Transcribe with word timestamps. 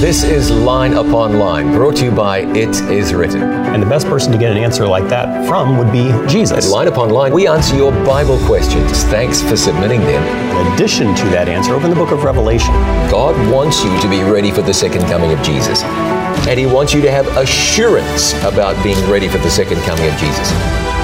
This 0.00 0.24
is 0.24 0.50
Line 0.50 0.92
Upon 0.92 1.38
Line, 1.38 1.72
brought 1.72 1.96
to 1.96 2.04
you 2.04 2.10
by 2.10 2.40
It 2.40 2.76
Is 2.90 3.14
Written. 3.14 3.42
And 3.42 3.82
the 3.82 3.86
best 3.86 4.06
person 4.06 4.30
to 4.30 4.36
get 4.36 4.52
an 4.52 4.58
answer 4.58 4.86
like 4.86 5.08
that 5.08 5.48
from 5.48 5.78
would 5.78 5.90
be 5.90 6.10
At 6.10 6.28
Jesus. 6.28 6.70
Line 6.70 6.86
Upon 6.86 7.08
Line, 7.08 7.32
we 7.32 7.48
answer 7.48 7.74
your 7.74 7.92
Bible 8.04 8.38
questions. 8.44 9.04
Thanks 9.04 9.40
for 9.40 9.56
submitting 9.56 10.00
them. 10.00 10.22
In 10.54 10.72
addition 10.74 11.14
to 11.14 11.24
that 11.30 11.48
answer, 11.48 11.72
open 11.72 11.88
the 11.88 11.96
book 11.96 12.10
of 12.10 12.24
Revelation. 12.24 12.74
God 13.10 13.34
wants 13.50 13.82
you 13.82 14.00
to 14.02 14.08
be 14.10 14.22
ready 14.22 14.50
for 14.50 14.60
the 14.60 14.74
second 14.74 15.00
coming 15.06 15.32
of 15.32 15.42
Jesus. 15.42 15.82
And 15.82 16.60
He 16.60 16.66
wants 16.66 16.92
you 16.92 17.00
to 17.00 17.10
have 17.10 17.26
assurance 17.38 18.34
about 18.44 18.80
being 18.84 19.02
ready 19.10 19.28
for 19.28 19.38
the 19.38 19.50
second 19.50 19.80
coming 19.84 20.12
of 20.12 20.16
Jesus. 20.18 20.95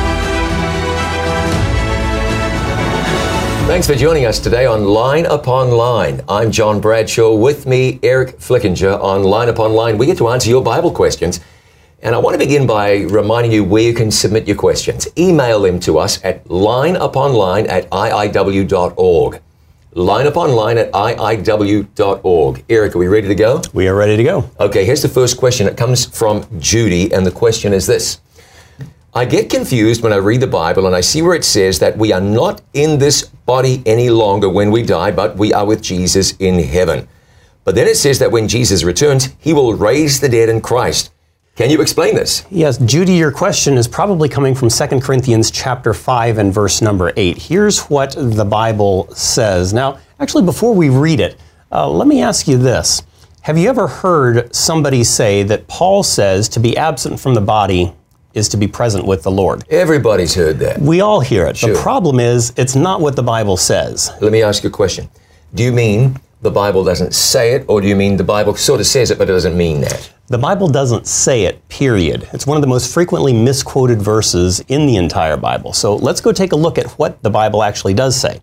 Thanks 3.73 3.87
for 3.87 3.95
joining 3.95 4.27
us 4.27 4.39
today 4.39 4.67
on 4.67 4.85
Line 4.85 5.25
Upon 5.25 5.71
Line. 5.71 6.21
I'm 6.29 6.53
John 6.53 6.79
Bradshaw. 6.79 7.35
With 7.35 7.65
me, 7.65 7.99
Eric 8.03 8.39
Flickinger 8.39 9.03
on 9.03 9.23
Line 9.23 9.49
Upon 9.49 9.73
Line. 9.73 9.97
We 9.97 10.05
get 10.05 10.19
to 10.19 10.29
answer 10.29 10.51
your 10.51 10.63
Bible 10.63 10.91
questions. 10.91 11.41
And 12.03 12.15
I 12.15 12.19
want 12.19 12.35
to 12.35 12.39
begin 12.39 12.67
by 12.67 12.97
reminding 13.05 13.51
you 13.51 13.65
where 13.65 13.83
you 13.83 13.95
can 13.95 14.11
submit 14.11 14.47
your 14.47 14.59
questions. 14.59 15.09
Email 15.17 15.63
them 15.63 15.81
to 15.81 15.99
us 15.99 16.23
at 16.23 16.45
lineuponline 16.49 17.67
at 17.67 17.89
iiw.org. 17.89 19.41
Lineuponline 19.95 20.77
at 20.77 20.93
iiw.org. 20.93 22.65
Eric, 22.69 22.95
are 22.95 22.99
we 22.99 23.09
ready 23.09 23.29
to 23.29 23.35
go? 23.35 23.63
We 23.73 23.89
are 23.89 23.97
ready 23.97 24.19
to 24.19 24.23
go. 24.23 24.51
Okay, 24.61 24.85
here's 24.85 25.01
the 25.01 25.09
first 25.09 25.39
question. 25.39 25.67
It 25.67 25.79
comes 25.79 26.05
from 26.05 26.45
Judy, 26.61 27.11
and 27.11 27.25
the 27.25 27.31
question 27.31 27.73
is 27.73 27.87
this 27.87 28.21
I 29.15 29.27
get 29.27 29.51
confused 29.51 30.03
when 30.03 30.15
I 30.15 30.17
read 30.17 30.41
the 30.41 30.47
Bible 30.47 30.87
and 30.87 30.97
I 30.97 31.03
see 31.03 31.21
where 31.21 31.35
it 31.35 31.45
says 31.45 31.79
that 31.81 31.99
we 31.99 32.15
are 32.15 32.21
not 32.21 32.63
in 32.73 32.99
this 32.99 33.25
body 33.25 33.83
any 33.85 34.09
longer 34.09 34.49
when 34.49 34.71
we 34.71 34.83
die, 34.83 35.11
but 35.11 35.37
we 35.37 35.53
are 35.53 35.67
with 35.67 35.83
Jesus 35.83 36.35
in 36.39 36.59
heaven. 36.59 37.07
But 37.65 37.75
then 37.75 37.87
it 37.87 37.99
says 37.99 38.19
that 38.21 38.33
when 38.33 38.49
Jesus 38.49 38.85
returns, 38.85 39.29
he 39.39 39.53
will 39.53 39.75
raise 39.75 40.19
the 40.19 40.31
dead 40.31 40.49
in 40.49 40.63
Christ. 40.63 41.13
Can 41.57 41.69
you 41.69 41.83
explain 41.83 42.15
this? 42.15 42.47
Yes, 42.51 42.79
Judy, 42.79 43.13
your 43.13 43.31
question 43.31 43.77
is 43.77 43.87
probably 43.87 44.31
coming 44.31 44.55
from 44.55 44.71
2 44.71 45.01
Corinthians 45.01 45.51
chapter 45.51 45.93
5 45.93 46.39
and 46.39 46.55
verse 46.55 46.81
number 46.81 47.13
8. 47.15 47.37
Here's 47.37 47.81
what 47.91 48.15
the 48.17 48.47
Bible 48.47 49.15
says. 49.15 49.75
Now, 49.75 49.99
actually, 50.21 50.45
before 50.45 50.75
we 50.75 50.89
read 50.89 51.21
it, 51.21 51.39
uh, 51.71 51.87
let 51.87 52.09
me 52.09 52.23
ask 52.23 52.49
you 52.49 52.57
this. 52.57 53.03
Have 53.43 53.59
you 53.59 53.69
ever 53.69 53.89
heard 53.89 54.55
somebody 54.55 55.05
say 55.05 55.43
that 55.43 55.69
Paul 55.69 56.03
says 56.03 56.49
to 56.49 56.61
be 56.61 56.79
absent 56.79 57.21
from 57.21 57.35
the 57.35 57.43
body 57.43 57.93
is 58.35 58.49
to 58.51 58.57
be 58.57 58.67
present 58.67 59.07
with 59.07 59.23
the 59.23 59.31
Lord? 59.31 59.65
Everybody's 59.71 60.35
heard 60.35 60.59
that. 60.61 60.81
We 60.81 61.01
all 61.01 61.21
hear 61.21 61.47
it. 61.47 61.57
Sure. 61.57 61.75
The 61.75 61.81
problem 61.81 62.21
is, 62.21 62.53
it's 62.57 62.75
not 62.75 63.01
what 63.01 63.17
the 63.17 63.23
Bible 63.23 63.57
says. 63.57 64.11
Let 64.21 64.33
me 64.33 64.43
ask 64.43 64.63
you 64.63 64.69
a 64.69 64.73
question. 64.73 65.09
Do 65.55 65.63
you 65.63 65.73
mean 65.73 66.19
the 66.41 66.51
Bible 66.51 66.83
doesn't 66.83 67.15
say 67.15 67.53
it, 67.53 67.65
or 67.69 67.81
do 67.81 67.87
you 67.87 67.97
mean 67.97 68.17
the 68.17 68.25
Bible 68.25 68.55
sort 68.57 68.81
of 68.81 68.87
says 68.87 69.11
it 69.11 69.19
but 69.19 69.29
it 69.29 69.33
doesn't 69.33 69.57
mean 69.57 69.81
that? 69.83 70.13
The 70.29 70.39
Bible 70.39 70.69
doesn't 70.69 71.07
say 71.07 71.45
it, 71.45 71.69
period. 71.69 72.29
It's 72.33 72.47
one 72.47 72.57
of 72.57 72.63
the 72.63 72.69
most 72.69 72.93
frequently 72.93 73.33
misquoted 73.33 74.01
verses 74.01 74.61
in 74.69 74.87
the 74.87 74.97
entire 74.97 75.37
Bible. 75.37 75.73
So 75.73 75.97
let's 75.97 76.21
go 76.21 76.33
take 76.33 76.53
a 76.53 76.57
look 76.57 76.79
at 76.79 76.87
what 76.93 77.23
the 77.23 77.31
Bible 77.31 77.63
actually 77.63 77.95
does 77.95 78.19
say. 78.19 78.41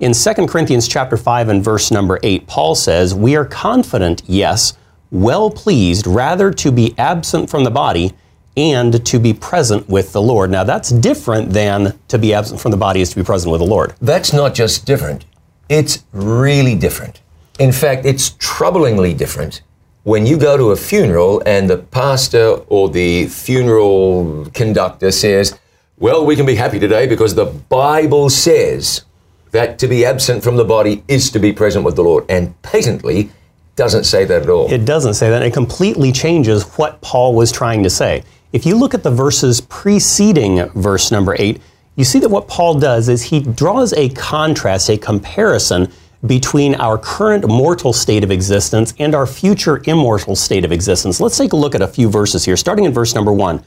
In 0.00 0.12
2 0.12 0.46
Corinthians 0.46 0.86
chapter 0.88 1.16
5 1.16 1.48
and 1.48 1.64
verse 1.64 1.90
number 1.90 2.18
8, 2.22 2.46
Paul 2.46 2.74
says, 2.74 3.14
"We 3.14 3.36
are 3.36 3.44
confident, 3.44 4.22
yes, 4.26 4.74
well 5.10 5.50
pleased 5.50 6.06
rather 6.06 6.50
to 6.50 6.70
be 6.70 6.94
absent 6.98 7.48
from 7.48 7.64
the 7.64 7.70
body 7.70 8.12
and 8.56 9.04
to 9.04 9.18
be 9.18 9.32
present 9.32 9.88
with 9.88 10.12
the 10.12 10.22
Lord." 10.22 10.50
Now 10.50 10.64
that's 10.64 10.90
different 10.90 11.52
than 11.52 11.98
to 12.08 12.18
be 12.18 12.34
absent 12.34 12.60
from 12.60 12.70
the 12.70 12.76
body 12.76 13.00
is 13.00 13.10
to 13.10 13.16
be 13.16 13.22
present 13.22 13.50
with 13.52 13.60
the 13.60 13.66
Lord. 13.66 13.94
That's 14.00 14.32
not 14.32 14.54
just 14.54 14.86
different, 14.86 15.24
it's 15.68 16.04
really 16.12 16.74
different. 16.74 17.20
In 17.58 17.72
fact, 17.72 18.06
it's 18.06 18.30
troublingly 18.30 19.16
different 19.16 19.62
when 20.08 20.24
you 20.24 20.38
go 20.38 20.56
to 20.56 20.70
a 20.70 20.76
funeral 20.76 21.42
and 21.44 21.68
the 21.68 21.76
pastor 21.76 22.52
or 22.68 22.88
the 22.88 23.26
funeral 23.26 24.46
conductor 24.54 25.10
says, 25.10 25.58
Well, 25.98 26.24
we 26.24 26.34
can 26.34 26.46
be 26.46 26.54
happy 26.54 26.78
today 26.78 27.06
because 27.06 27.34
the 27.34 27.44
Bible 27.44 28.30
says 28.30 29.04
that 29.50 29.78
to 29.80 29.86
be 29.86 30.06
absent 30.06 30.42
from 30.42 30.56
the 30.56 30.64
body 30.64 31.04
is 31.08 31.30
to 31.32 31.38
be 31.38 31.52
present 31.52 31.84
with 31.84 31.96
the 31.96 32.02
Lord, 32.02 32.24
and 32.30 32.60
patently 32.62 33.30
doesn't 33.76 34.04
say 34.04 34.24
that 34.24 34.42
at 34.42 34.48
all. 34.48 34.72
It 34.72 34.86
doesn't 34.86 35.12
say 35.12 35.28
that. 35.28 35.42
It 35.42 35.52
completely 35.52 36.10
changes 36.10 36.62
what 36.78 37.02
Paul 37.02 37.34
was 37.34 37.52
trying 37.52 37.82
to 37.82 37.90
say. 37.90 38.24
If 38.50 38.64
you 38.64 38.76
look 38.76 38.94
at 38.94 39.02
the 39.02 39.10
verses 39.10 39.60
preceding 39.60 40.70
verse 40.70 41.10
number 41.10 41.36
8, 41.38 41.60
you 41.96 42.04
see 42.04 42.18
that 42.20 42.30
what 42.30 42.48
Paul 42.48 42.78
does 42.78 43.10
is 43.10 43.24
he 43.24 43.40
draws 43.40 43.92
a 43.92 44.08
contrast, 44.10 44.88
a 44.88 44.96
comparison 44.96 45.92
between 46.26 46.74
our 46.76 46.96
current 46.96 47.46
mortal 47.46 47.92
state 47.92 48.24
of 48.24 48.30
existence 48.30 48.94
and 48.98 49.14
our 49.14 49.26
future 49.26 49.82
immortal 49.84 50.34
state 50.34 50.64
of 50.64 50.72
existence. 50.72 51.20
Let's 51.20 51.36
take 51.36 51.52
a 51.52 51.56
look 51.56 51.74
at 51.74 51.82
a 51.82 51.86
few 51.86 52.08
verses 52.08 52.44
here, 52.44 52.56
starting 52.56 52.86
in 52.86 52.92
verse 52.92 53.14
number 53.14 53.32
1. 53.32 53.62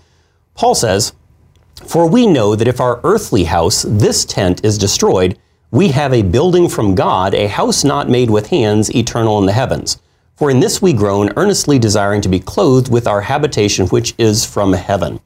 Paul 0.55 0.73
says, 0.73 1.13
For 1.85 2.09
we 2.09 2.25
know 2.25 2.55
that 2.55 2.67
if 2.67 2.81
our 2.81 2.99
earthly 3.03 3.43
house, 3.43 3.83
this 3.87 4.25
tent, 4.25 4.65
is 4.65 4.79
destroyed, 4.79 5.37
we 5.69 5.89
have 5.89 6.11
a 6.11 6.23
building 6.23 6.67
from 6.67 6.95
God, 6.95 7.35
a 7.35 7.47
house 7.47 7.83
not 7.83 8.09
made 8.09 8.31
with 8.31 8.47
hands, 8.47 8.93
eternal 8.95 9.37
in 9.37 9.45
the 9.45 9.53
heavens. 9.53 10.01
For 10.41 10.49
in 10.49 10.59
this 10.59 10.81
we 10.81 10.91
groan, 10.91 11.31
earnestly 11.37 11.77
desiring 11.77 12.19
to 12.21 12.27
be 12.27 12.39
clothed 12.39 12.91
with 12.91 13.05
our 13.05 13.21
habitation 13.21 13.85
which 13.89 14.15
is 14.17 14.43
from 14.43 14.73
heaven. 14.73 15.19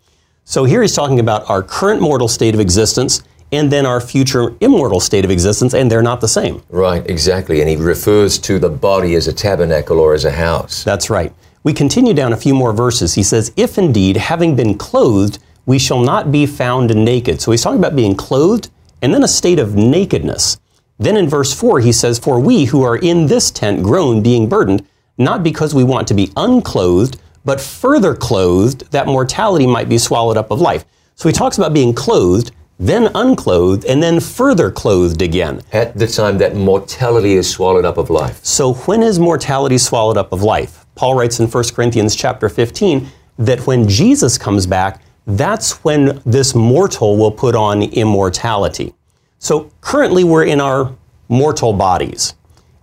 So 0.43 0.65
here 0.65 0.81
he's 0.81 0.93
talking 0.93 1.21
about 1.21 1.49
our 1.49 1.63
current 1.63 2.01
mortal 2.01 2.27
state 2.27 2.53
of 2.53 2.59
existence 2.59 3.23
and 3.53 3.71
then 3.71 3.85
our 3.85 4.01
future 4.01 4.57
immortal 4.59 4.99
state 4.99 5.23
of 5.23 5.31
existence, 5.31 5.73
and 5.73 5.89
they're 5.89 6.01
not 6.01 6.19
the 6.19 6.27
same. 6.27 6.61
right, 6.67 7.09
exactly. 7.09 7.61
And 7.61 7.69
he 7.69 7.77
refers 7.77 8.37
to 8.39 8.59
the 8.59 8.67
body 8.67 9.15
as 9.15 9.29
a 9.29 9.31
tabernacle 9.31 10.01
or 10.01 10.13
as 10.15 10.25
a 10.25 10.31
house. 10.31 10.83
That's 10.83 11.09
right. 11.09 11.31
We 11.63 11.71
continue 11.71 12.13
down 12.13 12.33
a 12.33 12.37
few 12.45 12.53
more 12.53 12.73
verses. 12.73 13.13
He 13.13 13.23
says, 13.23 13.53
If 13.55 13.77
indeed, 13.77 14.17
having 14.17 14.57
been 14.57 14.77
clothed, 14.77 15.39
we 15.65 15.79
shall 15.79 16.01
not 16.01 16.29
be 16.29 16.45
found 16.45 16.93
naked. 16.93 17.39
So 17.39 17.51
he's 17.51 17.63
talking 17.63 17.79
about 17.79 17.95
being 17.95 18.17
clothed 18.17 18.69
and 19.01 19.13
then 19.13 19.23
a 19.23 19.29
state 19.29 19.59
of 19.59 19.77
nakedness. 19.77 20.59
Then 20.99 21.15
in 21.15 21.29
verse 21.29 21.53
4, 21.53 21.79
he 21.79 21.93
says, 21.93 22.19
For 22.19 22.37
we 22.37 22.65
who 22.65 22.83
are 22.83 22.97
in 22.97 23.27
this 23.27 23.49
tent 23.49 23.81
groan, 23.81 24.21
being 24.21 24.49
burdened, 24.49 24.85
not 25.17 25.43
because 25.43 25.73
we 25.73 25.83
want 25.83 26.07
to 26.07 26.13
be 26.13 26.31
unclothed, 26.35 27.19
but 27.43 27.61
further 27.61 28.15
clothed, 28.15 28.91
that 28.91 29.07
mortality 29.07 29.67
might 29.67 29.87
be 29.87 29.97
swallowed 29.97 30.37
up 30.37 30.51
of 30.51 30.59
life. 30.59 30.85
So 31.15 31.29
he 31.29 31.33
talks 31.33 31.57
about 31.57 31.73
being 31.73 31.93
clothed, 31.93 32.51
then 32.77 33.09
unclothed, 33.15 33.85
and 33.85 34.03
then 34.03 34.19
further 34.19 34.69
clothed 34.69 35.21
again. 35.21 35.61
At 35.71 35.97
the 35.97 36.07
time 36.07 36.37
that 36.39 36.55
mortality 36.55 37.33
is 37.33 37.49
swallowed 37.49 37.85
up 37.85 37.97
of 37.97 38.09
life. 38.09 38.43
So 38.43 38.73
when 38.73 39.01
is 39.01 39.19
mortality 39.19 39.77
swallowed 39.77 40.17
up 40.17 40.33
of 40.33 40.43
life? 40.43 40.85
Paul 40.95 41.15
writes 41.15 41.39
in 41.39 41.47
1 41.47 41.63
Corinthians 41.73 42.15
chapter 42.15 42.49
15 42.49 43.07
that 43.39 43.65
when 43.67 43.87
Jesus 43.87 44.37
comes 44.37 44.65
back, 44.65 45.01
that's 45.27 45.83
when 45.83 46.21
this 46.25 46.53
mortal 46.53 47.17
will 47.17 47.31
put 47.31 47.55
on 47.55 47.83
immortality. 47.83 48.93
So 49.39 49.71
currently 49.81 50.23
we're 50.23 50.45
in 50.45 50.61
our 50.61 50.95
mortal 51.29 51.73
bodies. 51.73 52.33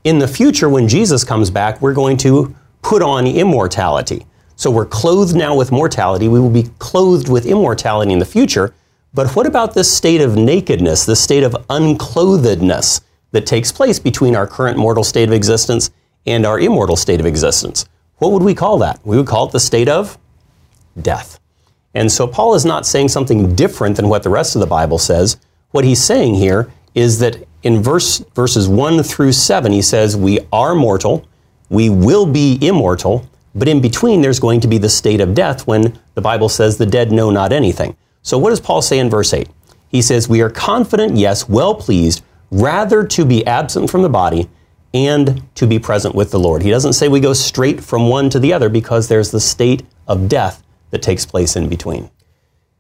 In 0.04 0.18
the 0.18 0.26
future, 0.26 0.68
when 0.68 0.88
Jesus 0.88 1.22
comes 1.22 1.50
back, 1.50 1.80
we're 1.80 1.94
going 1.94 2.16
to 2.18 2.54
put 2.82 3.02
on 3.02 3.26
immortality. 3.26 4.26
So 4.56 4.70
we're 4.70 4.86
clothed 4.86 5.36
now 5.36 5.56
with 5.56 5.70
mortality. 5.70 6.26
We 6.26 6.40
will 6.40 6.50
be 6.50 6.64
clothed 6.78 7.28
with 7.28 7.46
immortality 7.46 8.12
in 8.12 8.18
the 8.18 8.24
future. 8.24 8.74
But 9.14 9.36
what 9.36 9.46
about 9.46 9.74
this 9.74 9.94
state 9.94 10.20
of 10.20 10.36
nakedness, 10.36 11.06
this 11.06 11.20
state 11.20 11.44
of 11.44 11.52
unclothedness 11.70 13.02
that 13.30 13.46
takes 13.46 13.70
place 13.70 13.98
between 13.98 14.34
our 14.34 14.46
current 14.46 14.76
mortal 14.76 15.04
state 15.04 15.28
of 15.28 15.34
existence 15.34 15.90
and 16.26 16.44
our 16.44 16.58
immortal 16.58 16.96
state 16.96 17.20
of 17.20 17.26
existence? 17.26 17.86
What 18.16 18.32
would 18.32 18.42
we 18.42 18.54
call 18.54 18.78
that? 18.78 19.00
We 19.04 19.16
would 19.16 19.26
call 19.26 19.46
it 19.46 19.52
the 19.52 19.60
state 19.60 19.88
of 19.88 20.18
death. 21.00 21.38
And 21.94 22.10
so 22.10 22.26
Paul 22.26 22.54
is 22.54 22.64
not 22.64 22.86
saying 22.86 23.08
something 23.08 23.54
different 23.54 23.96
than 23.96 24.08
what 24.08 24.22
the 24.22 24.30
rest 24.30 24.56
of 24.56 24.60
the 24.60 24.66
Bible 24.66 24.98
says. 24.98 25.36
What 25.70 25.84
he's 25.84 26.02
saying 26.02 26.34
here 26.34 26.72
is 26.94 27.18
that 27.20 27.46
in 27.62 27.82
verse, 27.82 28.18
verses 28.34 28.68
1 28.68 29.02
through 29.02 29.32
7, 29.32 29.72
he 29.72 29.82
says, 29.82 30.16
We 30.16 30.40
are 30.52 30.74
mortal, 30.74 31.26
we 31.68 31.88
will 31.88 32.26
be 32.26 32.58
immortal, 32.60 33.26
but 33.54 33.68
in 33.68 33.80
between 33.80 34.20
there's 34.20 34.40
going 34.40 34.60
to 34.60 34.68
be 34.68 34.78
the 34.78 34.88
state 34.88 35.20
of 35.20 35.34
death 35.34 35.66
when 35.66 35.98
the 36.14 36.20
Bible 36.20 36.48
says 36.48 36.76
the 36.76 36.86
dead 36.86 37.12
know 37.12 37.30
not 37.30 37.52
anything. 37.52 37.96
So 38.22 38.38
what 38.38 38.50
does 38.50 38.60
Paul 38.60 38.82
say 38.82 38.98
in 38.98 39.10
verse 39.10 39.32
8? 39.32 39.48
He 39.88 40.02
says, 40.02 40.28
We 40.28 40.40
are 40.42 40.50
confident, 40.50 41.16
yes, 41.16 41.48
well 41.48 41.74
pleased, 41.74 42.22
rather 42.50 43.04
to 43.06 43.24
be 43.24 43.46
absent 43.46 43.90
from 43.90 44.02
the 44.02 44.08
body 44.08 44.48
and 44.94 45.42
to 45.54 45.66
be 45.66 45.78
present 45.78 46.14
with 46.14 46.30
the 46.30 46.38
Lord. 46.38 46.62
He 46.62 46.70
doesn't 46.70 46.92
say 46.94 47.08
we 47.08 47.20
go 47.20 47.32
straight 47.32 47.82
from 47.82 48.08
one 48.08 48.28
to 48.30 48.38
the 48.38 48.52
other 48.52 48.68
because 48.68 49.08
there's 49.08 49.30
the 49.30 49.40
state 49.40 49.84
of 50.06 50.28
death 50.28 50.62
that 50.90 51.02
takes 51.02 51.24
place 51.24 51.56
in 51.56 51.68
between. 51.68 52.10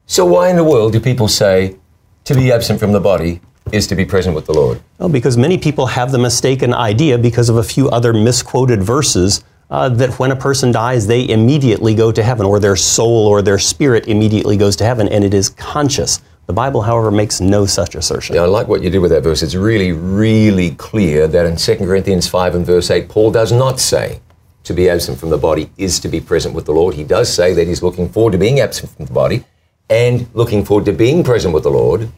So, 0.06 0.26
why 0.26 0.50
in 0.50 0.56
the 0.56 0.64
world 0.64 0.92
do 0.92 1.00
people 1.00 1.28
say 1.28 1.76
to 2.24 2.34
be 2.34 2.52
absent 2.52 2.80
from 2.80 2.92
the 2.92 3.00
body 3.00 3.40
is 3.72 3.86
to 3.88 3.94
be 3.94 4.04
present 4.04 4.34
with 4.34 4.46
the 4.46 4.52
Lord? 4.52 4.80
Well, 4.98 5.08
because 5.08 5.36
many 5.36 5.58
people 5.58 5.86
have 5.86 6.12
the 6.12 6.18
mistaken 6.18 6.72
idea 6.72 7.18
because 7.18 7.48
of 7.48 7.56
a 7.56 7.62
few 7.62 7.88
other 7.88 8.12
misquoted 8.12 8.82
verses 8.82 9.42
uh, 9.70 9.88
that 9.88 10.18
when 10.18 10.30
a 10.30 10.36
person 10.36 10.70
dies, 10.70 11.06
they 11.06 11.28
immediately 11.28 11.94
go 11.94 12.12
to 12.12 12.22
heaven, 12.22 12.44
or 12.44 12.60
their 12.60 12.76
soul 12.76 13.26
or 13.26 13.40
their 13.40 13.58
spirit 13.58 14.06
immediately 14.06 14.56
goes 14.56 14.76
to 14.76 14.84
heaven, 14.84 15.08
and 15.08 15.24
it 15.24 15.32
is 15.32 15.48
conscious. 15.48 16.20
The 16.46 16.52
Bible, 16.52 16.82
however, 16.82 17.10
makes 17.10 17.40
no 17.40 17.64
such 17.64 17.94
assertion. 17.94 18.36
Yeah, 18.36 18.42
I 18.42 18.46
like 18.46 18.68
what 18.68 18.82
you 18.82 18.90
did 18.90 18.98
with 18.98 19.10
that 19.12 19.22
verse. 19.22 19.42
It's 19.42 19.54
really, 19.54 19.92
really 19.92 20.72
clear 20.72 21.26
that 21.26 21.46
in 21.46 21.56
2 21.56 21.76
Corinthians 21.76 22.28
5 22.28 22.54
and 22.54 22.66
verse 22.66 22.90
8, 22.90 23.08
Paul 23.08 23.30
does 23.30 23.52
not 23.52 23.80
say 23.80 24.20
to 24.64 24.74
be 24.74 24.88
absent 24.88 25.18
from 25.18 25.30
the 25.30 25.38
body 25.38 25.70
is 25.76 25.98
to 26.00 26.08
be 26.08 26.20
present 26.20 26.54
with 26.54 26.66
the 26.66 26.72
Lord. 26.72 26.94
He 26.94 27.04
does 27.04 27.32
say 27.32 27.52
that 27.54 27.66
he's 27.66 27.82
looking 27.82 28.08
forward 28.08 28.32
to 28.32 28.38
being 28.38 28.60
absent 28.60 28.94
from 28.94 29.06
the 29.06 29.12
body 29.12 29.44
and 29.88 30.28
looking 30.34 30.64
forward 30.64 30.84
to 30.86 30.92
being 30.92 31.24
present 31.24 31.52
with 31.54 31.62
the 31.62 31.70
Lord. 31.70 32.10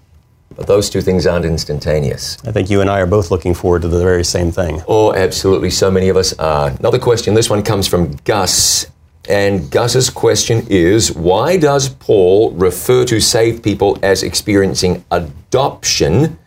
But 0.56 0.67
those 0.67 0.89
two 0.89 1.01
things 1.01 1.27
aren't 1.27 1.45
instantaneous. 1.45 2.39
I 2.47 2.53
think 2.53 2.71
you 2.71 2.81
and 2.81 2.89
I 2.89 3.01
are 3.01 3.06
both 3.06 3.31
looking 3.31 3.55
forward 3.55 3.83
to 3.83 3.89
the 3.89 4.03
very 4.03 4.25
same 4.25 4.53
thing. 4.53 4.83
Oh, 4.87 5.12
absolutely. 5.15 5.71
So 5.71 5.91
many 5.91 6.09
of 6.09 6.17
us 6.17 6.33
are. 6.39 6.71
Another 6.71 6.99
question. 6.99 7.35
This 7.35 7.51
one 7.51 7.62
comes 7.62 7.89
from 7.89 8.17
Gus. 8.25 8.87
And 9.29 9.71
Gus's 9.71 10.11
question 10.11 10.67
is 10.69 11.12
Why 11.12 11.56
does 11.56 11.89
Paul 11.89 12.53
refer 12.53 13.05
to 13.06 13.21
saved 13.21 13.65
people 13.65 13.99
as 14.03 14.23
experiencing 14.23 15.05
adoption 15.11 16.39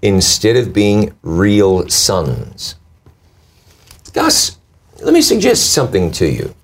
instead 0.00 0.56
of 0.56 0.72
being 0.72 1.12
real 1.22 1.88
sons? 1.88 2.76
Gus, 4.12 4.58
let 5.02 5.12
me 5.12 5.22
suggest 5.22 5.72
something 5.72 6.10
to 6.12 6.26
you. 6.26 6.54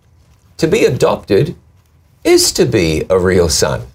To 0.59 0.69
be 0.69 0.85
adopted 0.85 1.57
is 2.25 2.53
to 2.53 2.67
be 2.67 3.05
a 3.09 3.19
real 3.19 3.49
son. 3.49 3.87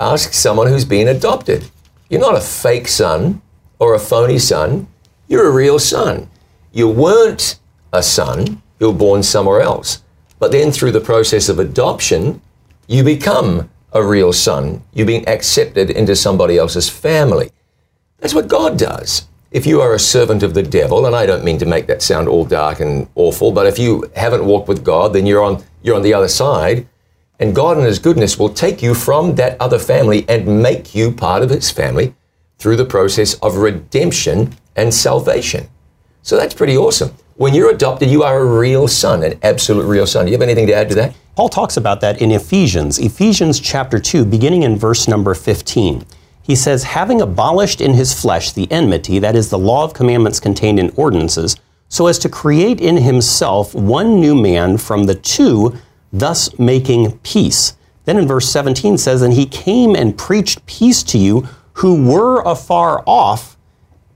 Ask 0.00 0.32
someone 0.32 0.68
who's 0.68 0.84
been 0.84 1.06
adopted. 1.08 1.70
You're 2.08 2.20
not 2.20 2.36
a 2.36 2.40
fake 2.40 2.88
son 2.88 3.42
or 3.78 3.94
a 3.94 3.98
phony 3.98 4.38
son. 4.38 4.86
You're 5.28 5.48
a 5.48 5.52
real 5.52 5.78
son. 5.78 6.28
You 6.72 6.88
weren't 6.88 7.58
a 7.92 8.02
son, 8.02 8.60
you 8.80 8.88
were 8.88 8.98
born 8.98 9.22
somewhere 9.22 9.60
else. 9.60 10.02
But 10.38 10.52
then 10.52 10.72
through 10.72 10.92
the 10.92 11.00
process 11.00 11.48
of 11.48 11.58
adoption, 11.58 12.42
you 12.88 13.04
become 13.04 13.70
a 13.92 14.04
real 14.04 14.32
son. 14.32 14.82
You're 14.92 15.06
being 15.06 15.26
accepted 15.28 15.90
into 15.90 16.16
somebody 16.16 16.58
else's 16.58 16.90
family. 16.90 17.50
That's 18.18 18.34
what 18.34 18.48
God 18.48 18.76
does. 18.76 19.28
If 19.52 19.66
you 19.66 19.80
are 19.80 19.94
a 19.94 20.00
servant 20.00 20.42
of 20.42 20.54
the 20.54 20.64
devil, 20.64 21.06
and 21.06 21.14
I 21.14 21.26
don't 21.26 21.44
mean 21.44 21.58
to 21.58 21.66
make 21.66 21.86
that 21.86 22.02
sound 22.02 22.26
all 22.26 22.44
dark 22.44 22.80
and 22.80 23.08
awful, 23.14 23.52
but 23.52 23.66
if 23.66 23.78
you 23.78 24.10
haven't 24.16 24.44
walked 24.44 24.66
with 24.66 24.84
God, 24.84 25.12
then 25.12 25.26
you're 25.26 25.42
on, 25.42 25.62
you're 25.82 25.94
on 25.94 26.02
the 26.02 26.14
other 26.14 26.28
side. 26.28 26.88
And 27.40 27.54
God, 27.54 27.78
in 27.78 27.84
His 27.84 27.98
goodness, 27.98 28.38
will 28.38 28.48
take 28.48 28.82
you 28.82 28.94
from 28.94 29.34
that 29.34 29.60
other 29.60 29.78
family 29.78 30.24
and 30.28 30.62
make 30.62 30.94
you 30.94 31.10
part 31.10 31.42
of 31.42 31.50
His 31.50 31.70
family 31.70 32.14
through 32.58 32.76
the 32.76 32.84
process 32.84 33.34
of 33.34 33.56
redemption 33.56 34.54
and 34.76 34.92
salvation. 34.92 35.68
So 36.22 36.36
that's 36.36 36.54
pretty 36.54 36.76
awesome. 36.76 37.14
When 37.36 37.52
you're 37.52 37.70
adopted, 37.70 38.08
you 38.08 38.22
are 38.22 38.40
a 38.40 38.58
real 38.58 38.86
son, 38.86 39.24
an 39.24 39.38
absolute 39.42 39.84
real 39.84 40.06
son. 40.06 40.24
Do 40.24 40.30
you 40.30 40.38
have 40.38 40.42
anything 40.42 40.68
to 40.68 40.74
add 40.74 40.88
to 40.90 40.94
that? 40.94 41.14
Paul 41.34 41.48
talks 41.48 41.76
about 41.76 42.00
that 42.00 42.22
in 42.22 42.30
Ephesians, 42.30 43.00
Ephesians 43.00 43.58
chapter 43.58 43.98
2, 43.98 44.24
beginning 44.24 44.62
in 44.62 44.76
verse 44.76 45.08
number 45.08 45.34
15. 45.34 46.06
He 46.42 46.54
says, 46.54 46.84
Having 46.84 47.22
abolished 47.22 47.80
in 47.80 47.94
his 47.94 48.18
flesh 48.18 48.52
the 48.52 48.70
enmity, 48.70 49.18
that 49.18 49.34
is, 49.34 49.50
the 49.50 49.58
law 49.58 49.82
of 49.82 49.94
commandments 49.94 50.38
contained 50.38 50.78
in 50.78 50.90
ordinances, 50.90 51.56
so 51.88 52.06
as 52.06 52.18
to 52.20 52.28
create 52.28 52.80
in 52.80 52.98
himself 52.98 53.74
one 53.74 54.20
new 54.20 54.34
man 54.34 54.78
from 54.78 55.04
the 55.04 55.14
two 55.14 55.76
thus 56.14 56.56
making 56.58 57.18
peace. 57.18 57.76
Then 58.04 58.16
in 58.18 58.28
verse 58.28 58.50
17 58.50 58.96
says, 58.98 59.20
And 59.20 59.34
he 59.34 59.46
came 59.46 59.94
and 59.94 60.16
preached 60.16 60.64
peace 60.66 61.02
to 61.04 61.18
you 61.18 61.48
who 61.74 62.08
were 62.08 62.40
afar 62.42 63.02
off, 63.06 63.56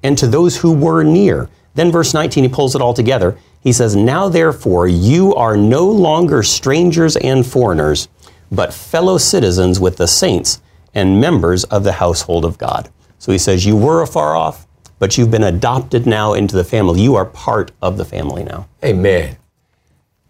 and 0.03 0.17
to 0.17 0.29
those 0.29 0.59
who 0.59 0.73
were 0.73 1.03
near. 1.03 1.51
Then 1.75 1.91
verse 1.91 2.15
19, 2.15 2.45
he 2.45 2.49
pulls 2.49 2.77
it 2.77 2.81
all 2.81 2.95
together. 2.95 3.37
He 3.61 3.73
says, 3.73 3.97
Now 3.97 4.29
therefore 4.29 4.87
you 4.87 5.35
are 5.35 5.57
no 5.57 5.91
longer 5.91 6.43
strangers 6.45 7.17
and 7.17 7.45
foreigners, 7.45 8.09
but 8.53 8.73
fellow 8.73 9.19
citizens 9.19 9.81
with 9.81 9.97
the 9.97 10.07
saints 10.07 10.63
and 10.95 11.21
members 11.21 11.65
of 11.65 11.83
the 11.83 11.93
household 11.93 12.45
of 12.45 12.59
God. 12.59 12.89
So 13.19 13.33
he 13.33 13.39
says, 13.39 13.67
You 13.67 13.77
were 13.77 14.03
afar 14.03 14.37
off, 14.37 14.69
but 15.01 15.19
you've 15.19 15.33
been 15.33 15.43
adopted 15.43 16.07
now 16.07 16.35
into 16.35 16.55
the 16.55 16.65
family. 16.65 17.01
You 17.01 17.17
are 17.17 17.25
part 17.25 17.73
of 17.83 17.97
the 17.97 18.05
family 18.05 18.45
now. 18.45 18.69
Amen. 18.85 19.37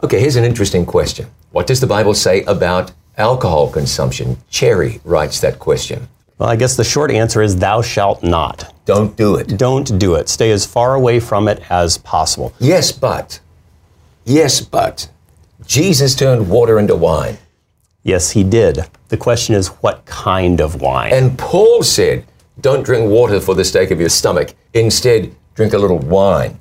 Okay, 0.02 0.20
here's 0.20 0.36
an 0.36 0.44
interesting 0.44 0.86
question. 0.86 1.28
What 1.50 1.66
does 1.66 1.80
the 1.80 1.86
Bible 1.86 2.14
say 2.14 2.42
about 2.42 2.92
alcohol 3.16 3.70
consumption? 3.70 4.36
Cherry 4.50 5.00
writes 5.04 5.40
that 5.40 5.58
question. 5.58 6.08
Well, 6.38 6.50
I 6.50 6.56
guess 6.56 6.76
the 6.76 6.84
short 6.84 7.10
answer 7.10 7.42
is 7.42 7.56
thou 7.56 7.82
shalt 7.82 8.22
not. 8.22 8.74
Don't 8.84 9.16
do 9.16 9.36
it. 9.36 9.56
Don't 9.56 9.98
do 9.98 10.14
it. 10.14 10.28
Stay 10.28 10.50
as 10.50 10.66
far 10.66 10.94
away 10.94 11.20
from 11.20 11.48
it 11.48 11.62
as 11.70 11.98
possible. 11.98 12.52
Yes, 12.58 12.92
but. 12.92 13.40
Yes, 14.24 14.60
but. 14.60 15.08
Jesus 15.66 16.14
turned 16.14 16.48
water 16.48 16.78
into 16.78 16.94
wine. 16.94 17.38
Yes, 18.02 18.30
he 18.30 18.44
did. 18.44 18.84
The 19.08 19.16
question 19.16 19.54
is, 19.54 19.68
what 19.68 20.04
kind 20.04 20.60
of 20.60 20.80
wine? 20.80 21.12
And 21.12 21.38
Paul 21.38 21.82
said, 21.82 22.26
don't 22.60 22.84
drink 22.84 23.10
water 23.10 23.40
for 23.40 23.54
the 23.54 23.64
sake 23.64 23.90
of 23.90 24.00
your 24.00 24.08
stomach. 24.08 24.54
Instead, 24.74 25.34
drink 25.54 25.72
a 25.72 25.78
little 25.78 25.98
wine. 25.98 26.58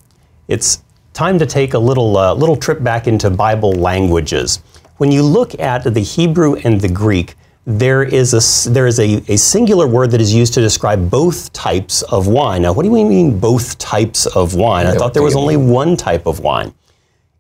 It's 0.48 0.82
time 1.18 1.40
to 1.40 1.48
take 1.48 1.74
a 1.74 1.80
little, 1.80 2.16
uh, 2.16 2.34
little 2.36 2.56
trip 2.56 2.84
back 2.84 3.08
into 3.08 3.30
Bible 3.32 3.72
languages. 3.74 4.62
When 4.98 5.12
you 5.12 5.24
look 5.24 5.60
at 5.60 5.84
the 5.84 6.00
Hebrew 6.00 6.56
and 6.64 6.80
the 6.80 6.88
Greek, 6.88 7.34
there 7.66 8.04
is 8.04 8.34
a 8.34 8.70
there 8.70 8.88
is 8.88 8.98
a, 9.00 9.22
a 9.28 9.38
singular 9.38 9.88
word 9.88 10.12
that 10.12 10.22
is 10.22 10.34
used 10.34 10.54
to 10.54 10.62
describe 10.62 11.10
both 11.10 11.52
types 11.52 12.02
of 12.04 12.28
wine. 12.28 12.62
Now, 12.62 12.72
what 12.72 12.84
do 12.84 12.90
you 12.96 13.06
mean 13.06 13.40
both 13.40 13.78
types 13.78 14.26
of 14.28 14.56
wine? 14.56 14.86
I 14.86 14.94
thought 14.94 15.14
there 15.14 15.24
was 15.24 15.36
only 15.36 15.58
one 15.58 15.98
type 15.98 16.28
of 16.28 16.40
wine. 16.40 16.74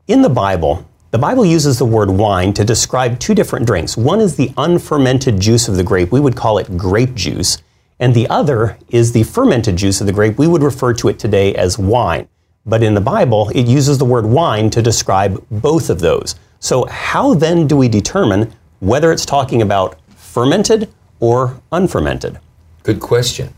In 0.07 0.21
the 0.21 0.29
Bible, 0.29 0.85
the 1.11 1.17
Bible 1.17 1.45
uses 1.45 1.77
the 1.77 1.85
word 1.85 2.09
wine 2.09 2.51
to 2.53 2.65
describe 2.65 3.19
two 3.19 3.33
different 3.33 3.65
drinks. 3.65 3.95
One 3.95 4.19
is 4.19 4.35
the 4.35 4.51
unfermented 4.57 5.39
juice 5.39 5.69
of 5.69 5.77
the 5.77 5.83
grape. 5.83 6.11
We 6.11 6.19
would 6.19 6.35
call 6.35 6.57
it 6.57 6.77
grape 6.77 7.15
juice. 7.15 7.59
And 7.99 8.13
the 8.13 8.27
other 8.27 8.77
is 8.89 9.13
the 9.13 9.23
fermented 9.23 9.77
juice 9.77 10.01
of 10.01 10.07
the 10.07 10.13
grape. 10.13 10.37
We 10.37 10.47
would 10.47 10.63
refer 10.63 10.93
to 10.95 11.07
it 11.07 11.19
today 11.19 11.55
as 11.55 11.79
wine. 11.79 12.27
But 12.67 12.83
in 12.83 12.93
the 12.93 13.01
Bible, 13.01 13.49
it 13.55 13.65
uses 13.65 13.97
the 13.97 14.05
word 14.05 14.25
wine 14.25 14.69
to 14.71 14.81
describe 14.81 15.43
both 15.49 15.89
of 15.89 15.99
those. 15.99 16.35
So, 16.59 16.85
how 16.85 17.33
then 17.33 17.65
do 17.65 17.77
we 17.77 17.87
determine 17.87 18.53
whether 18.79 19.11
it's 19.11 19.25
talking 19.25 19.61
about 19.61 19.97
fermented 20.09 20.93
or 21.21 21.61
unfermented? 21.71 22.39
Good 22.83 22.99
question. 22.99 23.53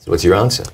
So, 0.00 0.10
what's 0.10 0.24
your 0.24 0.34
answer? 0.34 0.64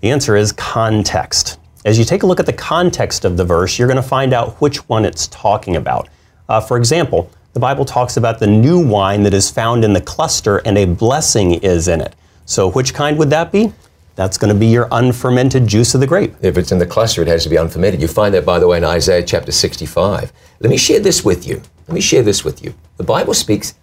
The 0.00 0.10
answer 0.10 0.36
is 0.36 0.52
context. 0.52 1.58
As 1.84 1.98
you 1.98 2.04
take 2.04 2.22
a 2.22 2.26
look 2.26 2.38
at 2.38 2.46
the 2.46 2.52
context 2.52 3.24
of 3.24 3.36
the 3.36 3.44
verse, 3.44 3.78
you're 3.78 3.88
going 3.88 3.96
to 3.96 4.08
find 4.08 4.32
out 4.32 4.60
which 4.60 4.88
one 4.88 5.04
it's 5.04 5.26
talking 5.28 5.76
about. 5.76 6.08
Uh, 6.48 6.60
for 6.60 6.76
example, 6.76 7.30
the 7.52 7.60
Bible 7.60 7.84
talks 7.84 8.16
about 8.16 8.38
the 8.38 8.46
new 8.46 8.78
wine 8.78 9.22
that 9.22 9.34
is 9.34 9.50
found 9.50 9.84
in 9.84 9.92
the 9.92 10.00
cluster 10.00 10.58
and 10.58 10.76
a 10.76 10.84
blessing 10.84 11.54
is 11.54 11.88
in 11.88 12.00
it. 12.00 12.14
So, 12.44 12.70
which 12.70 12.94
kind 12.94 13.18
would 13.18 13.30
that 13.30 13.50
be? 13.50 13.72
That's 14.16 14.38
going 14.38 14.52
to 14.52 14.58
be 14.58 14.66
your 14.66 14.88
unfermented 14.92 15.66
juice 15.66 15.94
of 15.94 16.00
the 16.00 16.06
grape. 16.06 16.34
If 16.40 16.56
it's 16.56 16.72
in 16.72 16.78
the 16.78 16.86
cluster, 16.86 17.20
it 17.20 17.28
has 17.28 17.42
to 17.44 17.50
be 17.50 17.56
unfermented. 17.56 18.00
You 18.00 18.08
find 18.08 18.34
that, 18.34 18.46
by 18.46 18.58
the 18.58 18.66
way, 18.66 18.78
in 18.78 18.84
Isaiah 18.84 19.22
chapter 19.22 19.52
65. 19.52 20.32
Let 20.58 20.70
me 20.70 20.78
share 20.78 21.00
this 21.00 21.22
with 21.22 21.46
you. 21.46 21.60
Let 21.86 21.94
me 21.94 22.00
share 22.00 22.22
this 22.22 22.42
with 22.42 22.64
you. 22.64 22.74
The 22.96 23.04
Bible 23.04 23.34
speaks 23.34 23.74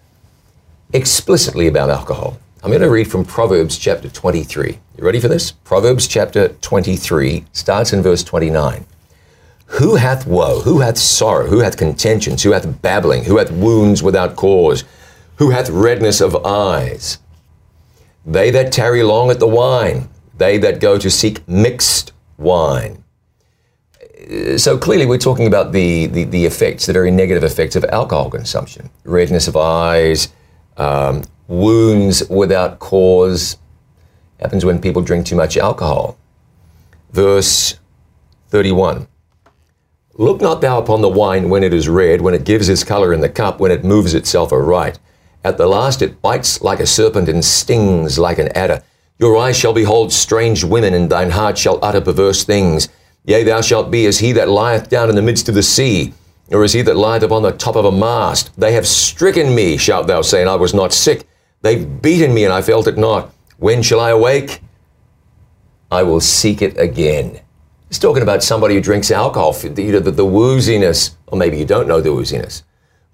explicitly 0.92 1.68
about 1.68 1.88
alcohol. 1.88 2.36
I'm 2.64 2.70
going 2.70 2.82
to 2.82 2.90
read 2.90 3.10
from 3.10 3.24
Proverbs 3.24 3.78
chapter 3.78 4.08
23. 4.08 4.78
You 4.98 5.04
ready 5.04 5.20
for 5.20 5.28
this? 5.28 5.52
Proverbs 5.52 6.08
chapter 6.08 6.48
23 6.48 7.44
starts 7.52 7.92
in 7.92 8.02
verse 8.02 8.24
29. 8.24 8.84
Who 9.66 9.96
hath 9.96 10.26
woe? 10.26 10.62
Who 10.62 10.80
hath 10.80 10.98
sorrow? 10.98 11.46
Who 11.46 11.60
hath 11.60 11.76
contentions? 11.76 12.42
Who 12.42 12.50
hath 12.50 12.82
babbling? 12.82 13.24
Who 13.24 13.38
hath 13.38 13.52
wounds 13.52 14.02
without 14.02 14.34
cause? 14.34 14.82
Who 15.36 15.50
hath 15.50 15.70
redness 15.70 16.20
of 16.20 16.44
eyes? 16.44 17.18
They 18.26 18.50
that 18.50 18.72
tarry 18.72 19.02
long 19.04 19.30
at 19.30 19.38
the 19.38 19.46
wine, 19.46 20.08
they 20.36 20.58
that 20.58 20.80
go 20.80 20.98
to 20.98 21.10
seek 21.10 21.46
mixed 21.48 22.12
wine. 22.38 23.04
So 24.56 24.78
clearly, 24.78 25.06
we're 25.06 25.18
talking 25.18 25.46
about 25.46 25.72
the, 25.72 26.06
the, 26.06 26.24
the 26.24 26.46
effects, 26.46 26.86
the 26.86 26.92
very 26.92 27.10
negative 27.10 27.44
effects 27.44 27.76
of 27.76 27.84
alcohol 27.84 28.30
consumption 28.30 28.90
redness 29.04 29.48
of 29.48 29.56
eyes, 29.56 30.28
um, 30.76 31.22
wounds 31.46 32.28
without 32.30 32.78
cause 32.78 33.58
happens 34.40 34.64
when 34.64 34.80
people 34.80 35.02
drink 35.02 35.26
too 35.26 35.36
much 35.36 35.56
alcohol. 35.56 36.16
Verse 37.12 37.78
31 38.48 39.06
Look 40.16 40.40
not 40.40 40.60
thou 40.60 40.78
upon 40.78 41.00
the 41.00 41.08
wine 41.08 41.50
when 41.50 41.64
it 41.64 41.74
is 41.74 41.88
red, 41.88 42.20
when 42.20 42.34
it 42.34 42.44
gives 42.44 42.68
its 42.68 42.84
color 42.84 43.12
in 43.12 43.20
the 43.20 43.28
cup, 43.28 43.58
when 43.58 43.72
it 43.72 43.84
moves 43.84 44.14
itself 44.14 44.52
aright. 44.52 44.98
At 45.42 45.58
the 45.58 45.66
last 45.66 46.02
it 46.02 46.22
bites 46.22 46.62
like 46.62 46.80
a 46.80 46.86
serpent 46.86 47.28
and 47.28 47.44
stings 47.44 48.18
like 48.18 48.38
an 48.38 48.48
adder. 48.56 48.82
Your 49.24 49.38
eyes 49.38 49.56
shall 49.56 49.72
behold 49.72 50.12
strange 50.12 50.64
women, 50.64 50.92
and 50.92 51.08
thine 51.08 51.30
heart 51.30 51.56
shall 51.56 51.78
utter 51.82 52.02
perverse 52.02 52.44
things. 52.44 52.90
Yea, 53.24 53.42
thou 53.42 53.62
shalt 53.62 53.90
be 53.90 54.04
as 54.04 54.18
he 54.18 54.32
that 54.32 54.50
lieth 54.50 54.90
down 54.90 55.08
in 55.08 55.16
the 55.16 55.22
midst 55.22 55.48
of 55.48 55.54
the 55.54 55.62
sea 55.62 56.12
or 56.50 56.62
as 56.62 56.74
he 56.74 56.82
that 56.82 56.98
lieth 56.98 57.22
upon 57.22 57.42
the 57.42 57.52
top 57.52 57.74
of 57.74 57.86
a 57.86 57.90
mast? 57.90 58.50
They 58.60 58.74
have 58.74 58.86
stricken 58.86 59.54
me, 59.54 59.78
shalt 59.78 60.08
thou 60.08 60.20
say, 60.20 60.42
and 60.42 60.50
I 60.50 60.56
was 60.56 60.74
not 60.74 60.92
sick. 60.92 61.26
They've 61.62 62.02
beaten 62.02 62.34
me, 62.34 62.44
and 62.44 62.52
I 62.52 62.60
felt 62.60 62.86
it 62.86 62.98
not. 62.98 63.32
When 63.56 63.80
shall 63.80 63.98
I 63.98 64.10
awake? 64.10 64.60
I 65.90 66.02
will 66.02 66.20
seek 66.20 66.60
it 66.60 66.76
again. 66.76 67.40
He's 67.88 67.98
talking 67.98 68.22
about 68.22 68.42
somebody 68.42 68.74
who 68.74 68.82
drinks 68.82 69.10
alcohol, 69.10 69.54
the, 69.54 69.70
the, 69.70 70.10
the 70.10 70.26
wooziness, 70.26 71.16
or 71.28 71.38
maybe 71.38 71.56
you 71.56 71.64
don't 71.64 71.88
know 71.88 72.02
the 72.02 72.10
wooziness. 72.10 72.62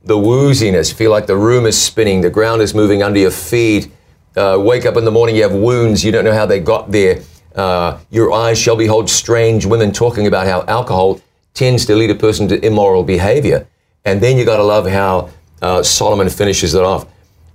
The 0.03 0.17
wooziness, 0.17 0.93
feel 0.93 1.13
like 1.13 1.29
the 1.29 1.37
room 1.37 1.67
is 1.67 1.81
spinning, 1.81 2.21
the 2.21 2.31
ground 2.31 2.63
is 2.63 2.75
moving 2.75 3.01
under 3.01 3.21
your 3.21 3.31
feet. 3.31 3.93
Uh, 4.37 4.59
wake 4.61 4.87
up 4.87 4.97
in 4.97 5.05
the 5.05 5.11
morning, 5.11 5.35
you 5.37 5.43
have 5.43 5.53
wounds, 5.53 6.05
you 6.05 6.13
don't 6.13 6.25
know 6.25 6.33
how 6.33 6.47
they 6.47 6.61
got 6.61 6.91
there. 6.91 7.23
Uh, 7.55 7.99
your 8.11 8.33
eyes 8.33 8.59
shall 8.59 8.77
behold 8.77 9.11
strange 9.11 9.67
women 9.67 9.91
talking 9.93 10.27
about 10.27 10.47
how 10.47 10.63
alcohol 10.67 11.21
tends 11.55 11.85
to 11.87 11.97
lead 11.97 12.11
a 12.11 12.15
person 12.15 12.47
to 12.49 12.65
immoral 12.65 13.03
behavior. 13.03 13.67
And 14.05 14.21
then 14.21 14.39
you 14.39 14.45
got 14.45 14.59
to 14.59 14.63
love 14.63 14.87
how 14.87 15.31
uh, 15.61 15.83
Solomon 15.83 16.29
finishes 16.29 16.75
it 16.75 16.83
off. 16.83 17.07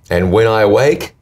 And 0.10 0.32
when 0.32 0.48
I 0.48 0.62
awake, 0.62 1.14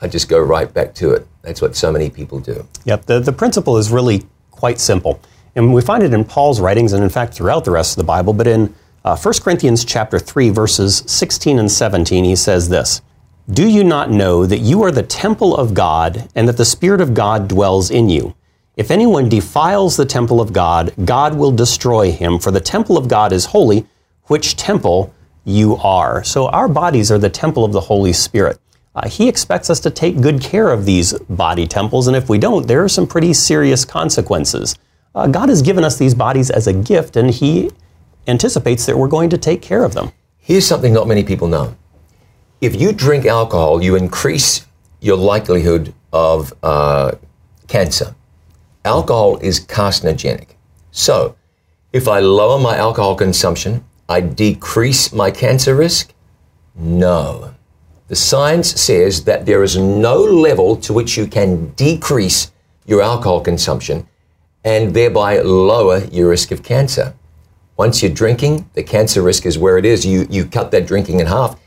I 0.00 0.08
just 0.08 0.28
go 0.28 0.38
right 0.38 0.72
back 0.72 0.94
to 0.96 1.10
it. 1.12 1.26
That's 1.42 1.60
what 1.60 1.76
so 1.76 1.92
many 1.92 2.08
people 2.08 2.40
do. 2.40 2.66
Yep, 2.84 3.06
the, 3.06 3.20
the 3.20 3.32
principle 3.32 3.76
is 3.76 3.90
really 3.90 4.22
quite 4.50 4.78
simple. 4.78 5.20
And 5.56 5.72
we 5.74 5.82
find 5.82 6.02
it 6.02 6.12
in 6.12 6.24
Paul's 6.24 6.60
writings 6.60 6.92
and 6.92 7.02
in 7.02 7.10
fact 7.10 7.34
throughout 7.34 7.64
the 7.64 7.70
rest 7.70 7.92
of 7.92 7.96
the 7.96 8.06
Bible, 8.06 8.32
but 8.32 8.46
in 8.46 8.74
uh, 9.04 9.16
1 9.16 9.34
Corinthians 9.42 9.84
chapter 9.84 10.18
3 10.18 10.50
verses 10.50 11.04
16 11.06 11.58
and 11.58 11.70
17 11.70 12.24
he 12.24 12.34
says 12.34 12.68
this, 12.68 13.02
"Do 13.50 13.68
you 13.68 13.84
not 13.84 14.10
know 14.10 14.46
that 14.46 14.60
you 14.60 14.82
are 14.82 14.90
the 14.90 15.02
temple 15.02 15.54
of 15.54 15.74
God 15.74 16.28
and 16.34 16.48
that 16.48 16.56
the 16.56 16.64
spirit 16.64 17.00
of 17.00 17.12
God 17.12 17.46
dwells 17.46 17.90
in 17.90 18.08
you? 18.08 18.34
If 18.76 18.90
anyone 18.90 19.28
defiles 19.28 19.96
the 19.96 20.06
temple 20.06 20.40
of 20.40 20.52
God, 20.52 20.92
God 21.04 21.34
will 21.34 21.52
destroy 21.52 22.10
him, 22.10 22.38
for 22.38 22.50
the 22.50 22.60
temple 22.60 22.96
of 22.96 23.06
God 23.06 23.32
is 23.32 23.46
holy, 23.46 23.86
which 24.28 24.56
temple 24.56 25.12
you 25.44 25.76
are." 25.76 26.24
So 26.24 26.48
our 26.48 26.68
bodies 26.68 27.12
are 27.12 27.18
the 27.18 27.28
temple 27.28 27.64
of 27.64 27.72
the 27.72 27.82
Holy 27.82 28.14
Spirit. 28.14 28.58
Uh, 28.94 29.08
he 29.08 29.28
expects 29.28 29.68
us 29.68 29.80
to 29.80 29.90
take 29.90 30.20
good 30.20 30.40
care 30.40 30.70
of 30.70 30.84
these 30.84 31.12
body 31.28 31.66
temples, 31.66 32.06
and 32.06 32.16
if 32.16 32.28
we 32.28 32.38
don't, 32.38 32.66
there 32.66 32.82
are 32.82 32.88
some 32.88 33.06
pretty 33.06 33.34
serious 33.34 33.84
consequences. 33.84 34.76
Uh, 35.14 35.26
God 35.26 35.48
has 35.48 35.62
given 35.62 35.84
us 35.84 35.98
these 35.98 36.14
bodies 36.14 36.50
as 36.50 36.66
a 36.66 36.72
gift, 36.72 37.16
and 37.16 37.30
He 37.30 37.70
anticipates 38.26 38.86
that 38.86 38.96
we're 38.96 39.08
going 39.08 39.30
to 39.30 39.38
take 39.38 39.60
care 39.62 39.84
of 39.84 39.94
them. 39.94 40.12
Here's 40.38 40.66
something 40.66 40.92
not 40.92 41.08
many 41.08 41.24
people 41.24 41.48
know. 41.48 41.76
If 42.64 42.80
you 42.80 42.92
drink 42.92 43.26
alcohol, 43.26 43.82
you 43.82 43.94
increase 43.94 44.64
your 45.02 45.18
likelihood 45.18 45.92
of 46.14 46.54
uh, 46.62 47.12
cancer. 47.68 48.16
Alcohol 48.86 49.36
is 49.42 49.60
carcinogenic. 49.60 50.56
So, 50.90 51.36
if 51.92 52.08
I 52.08 52.20
lower 52.20 52.58
my 52.58 52.78
alcohol 52.78 53.16
consumption, 53.16 53.84
I 54.08 54.22
decrease 54.22 55.12
my 55.12 55.30
cancer 55.30 55.74
risk? 55.74 56.14
No. 56.74 57.54
The 58.08 58.16
science 58.16 58.80
says 58.80 59.24
that 59.24 59.44
there 59.44 59.62
is 59.62 59.76
no 59.76 60.16
level 60.16 60.74
to 60.76 60.94
which 60.94 61.18
you 61.18 61.26
can 61.26 61.68
decrease 61.72 62.50
your 62.86 63.02
alcohol 63.02 63.42
consumption 63.42 64.08
and 64.64 64.94
thereby 64.94 65.40
lower 65.40 66.06
your 66.06 66.30
risk 66.30 66.50
of 66.50 66.62
cancer. 66.62 67.12
Once 67.76 68.02
you're 68.02 68.10
drinking, 68.10 68.70
the 68.72 68.82
cancer 68.82 69.20
risk 69.20 69.44
is 69.44 69.58
where 69.58 69.76
it 69.76 69.84
is. 69.84 70.06
You, 70.06 70.26
you 70.30 70.46
cut 70.46 70.70
that 70.70 70.86
drinking 70.86 71.20
in 71.20 71.26
half, 71.26 71.60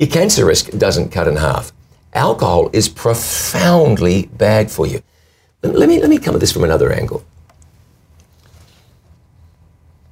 your 0.00 0.08
cancer 0.08 0.46
risk 0.46 0.70
doesn't 0.70 1.10
cut 1.10 1.28
in 1.28 1.36
half. 1.36 1.72
Alcohol 2.14 2.70
is 2.72 2.88
profoundly 2.88 4.30
bad 4.32 4.70
for 4.70 4.86
you. 4.86 5.02
Let 5.62 5.90
me, 5.90 6.00
let 6.00 6.08
me 6.08 6.18
come 6.18 6.34
at 6.34 6.40
this 6.40 6.52
from 6.52 6.64
another 6.64 6.90
angle. 6.90 7.22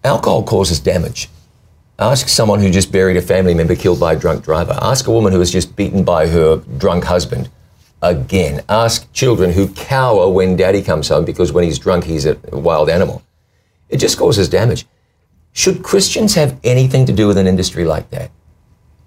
Alcohol 0.05 0.43
causes 0.43 0.79
damage. 0.79 1.31
Ask 1.99 2.29
someone 2.29 2.61
who 2.61 2.71
just 2.71 2.93
buried 2.93 3.17
a 3.17 3.23
family 3.23 3.55
member 3.55 3.75
killed 3.75 3.99
by 3.99 4.13
a 4.13 4.19
drunk 4.19 4.45
driver. 4.45 4.79
Ask 4.81 5.09
a 5.09 5.11
woman 5.11 5.33
who 5.33 5.39
was 5.39 5.51
just 5.51 5.75
beaten 5.75 6.05
by 6.05 6.29
her 6.29 6.59
drunk 6.77 7.05
husband. 7.05 7.49
Again, 8.03 8.63
ask 8.69 9.11
children 9.13 9.53
who 9.53 9.69
cower 9.69 10.29
when 10.29 10.55
daddy 10.55 10.83
comes 10.83 11.09
home 11.09 11.25
because 11.25 11.51
when 11.51 11.65
he's 11.65 11.79
drunk, 11.79 12.05
he's 12.05 12.27
a 12.27 12.37
wild 12.53 12.91
animal. 12.91 13.23
It 13.89 13.97
just 13.97 14.19
causes 14.19 14.51
damage. 14.51 14.87
Should 15.55 15.83
Christians 15.83 16.35
have 16.35 16.61
anything 16.63 17.07
to 17.07 17.13
do 17.13 17.27
with 17.27 17.39
an 17.39 17.47
industry 17.47 17.87
like 17.87 18.11
that? 18.11 18.31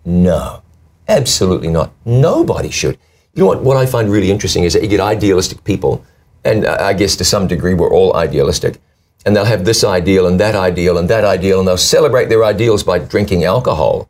No, 0.04 0.64
absolutely 1.08 1.70
not. 1.70 1.92
Nobody 2.06 2.70
should. 2.70 2.98
You 3.34 3.44
know 3.44 3.48
what, 3.48 3.64
what 3.64 3.78
I 3.78 3.86
find 3.86 4.12
really 4.12 4.32
interesting 4.32 4.64
is 4.64 4.74
that 4.74 4.82
you 4.82 4.90
get 4.90 5.00
idealistic 5.00 5.64
people, 5.64 6.06
and 6.44 6.66
uh, 6.66 6.78
I 6.80 6.94
guess 6.94 7.16
to 7.18 7.26
some 7.26 7.48
degree 7.48 7.74
we're 7.74 7.92
all 7.92 8.16
idealistic 8.16 8.80
and 9.26 9.36
they'll 9.36 9.46
have 9.46 9.66
this 9.66 9.84
ideal 9.84 10.26
and 10.26 10.40
that 10.40 10.56
ideal 10.56 10.98
and 10.98 11.10
that 11.10 11.24
ideal, 11.24 11.60
and 11.60 11.68
they'll 11.68 11.78
celebrate 11.78 12.30
their 12.30 12.44
ideals 12.44 12.84
by 12.84 13.00
drinking 13.00 13.44
alcohol. 13.44 14.10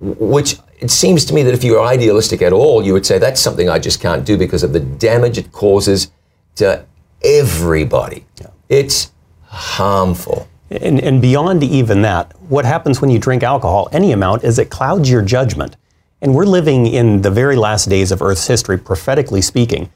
Which 0.00 0.56
it 0.78 0.90
seems 0.90 1.24
to 1.26 1.34
me 1.34 1.42
that 1.42 1.54
if 1.54 1.64
you're 1.64 1.82
idealistic 1.82 2.40
at 2.40 2.52
all, 2.52 2.84
you 2.84 2.92
would 2.92 3.04
say 3.04 3.18
that's 3.18 3.40
something 3.40 3.68
I 3.68 3.80
just 3.80 4.00
can't 4.00 4.24
do 4.24 4.38
because 4.38 4.62
of 4.62 4.72
the 4.72 4.80
damage 4.80 5.38
it 5.38 5.50
causes 5.50 6.12
to 6.56 6.84
everybody. 7.22 8.24
Yeah. 8.40 8.50
It's 8.68 9.12
harmful. 9.42 10.46
And, 10.70 11.00
and 11.00 11.20
beyond 11.20 11.64
even 11.64 12.02
that, 12.02 12.32
what 12.48 12.64
happens 12.64 13.00
when 13.00 13.10
you 13.10 13.18
drink 13.18 13.42
alcohol, 13.42 13.88
any 13.90 14.12
amount, 14.12 14.44
is 14.44 14.58
it 14.58 14.70
clouds 14.70 15.10
your 15.10 15.22
judgment. 15.22 15.76
And 16.20 16.34
we're 16.34 16.46
living 16.46 16.86
in 16.86 17.22
the 17.22 17.30
very 17.30 17.56
last 17.56 17.88
days 17.88 18.10
of 18.10 18.20
Earth's 18.22 18.46
history, 18.46 18.78
prophetically 18.78 19.42
speaking. 19.42 19.90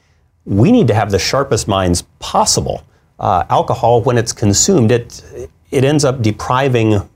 We 0.45 0.71
need 0.71 0.87
to 0.87 0.93
have 0.93 1.11
the 1.11 1.19
sharpest 1.19 1.67
minds 1.67 2.03
possible 2.19 2.83
uh, 3.19 3.45
alcohol, 3.49 4.01
when 4.01 4.17
it's 4.17 4.33
consumed, 4.33 4.91
it 4.91 5.23
it 5.71 5.83
ends 5.83 6.03
up 6.05 6.21
depriving 6.21 7.09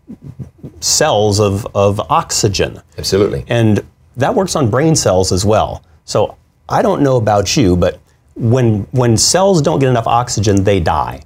cells 0.80 1.40
of, 1.40 1.68
of 1.76 2.00
oxygen. 2.10 2.82
Absolutely. 2.98 3.46
And 3.48 3.86
that 4.16 4.34
works 4.34 4.56
on 4.56 4.70
brain 4.72 4.96
cells 4.96 5.32
as 5.32 5.46
well. 5.46 5.84
So 6.06 6.38
I 6.68 6.82
don't 6.82 7.04
know 7.04 7.18
about 7.18 7.56
you, 7.58 7.76
but 7.76 8.00
when 8.36 8.84
when 8.92 9.18
cells 9.18 9.62
don't 9.62 9.80
get 9.80 9.90
enough 9.90 10.08
oxygen, 10.08 10.64
they 10.64 10.80
die. 10.80 11.22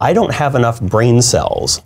I 0.00 0.12
don't 0.12 0.34
have 0.34 0.54
enough 0.54 0.80
brain 0.80 1.22
cells 1.22 1.82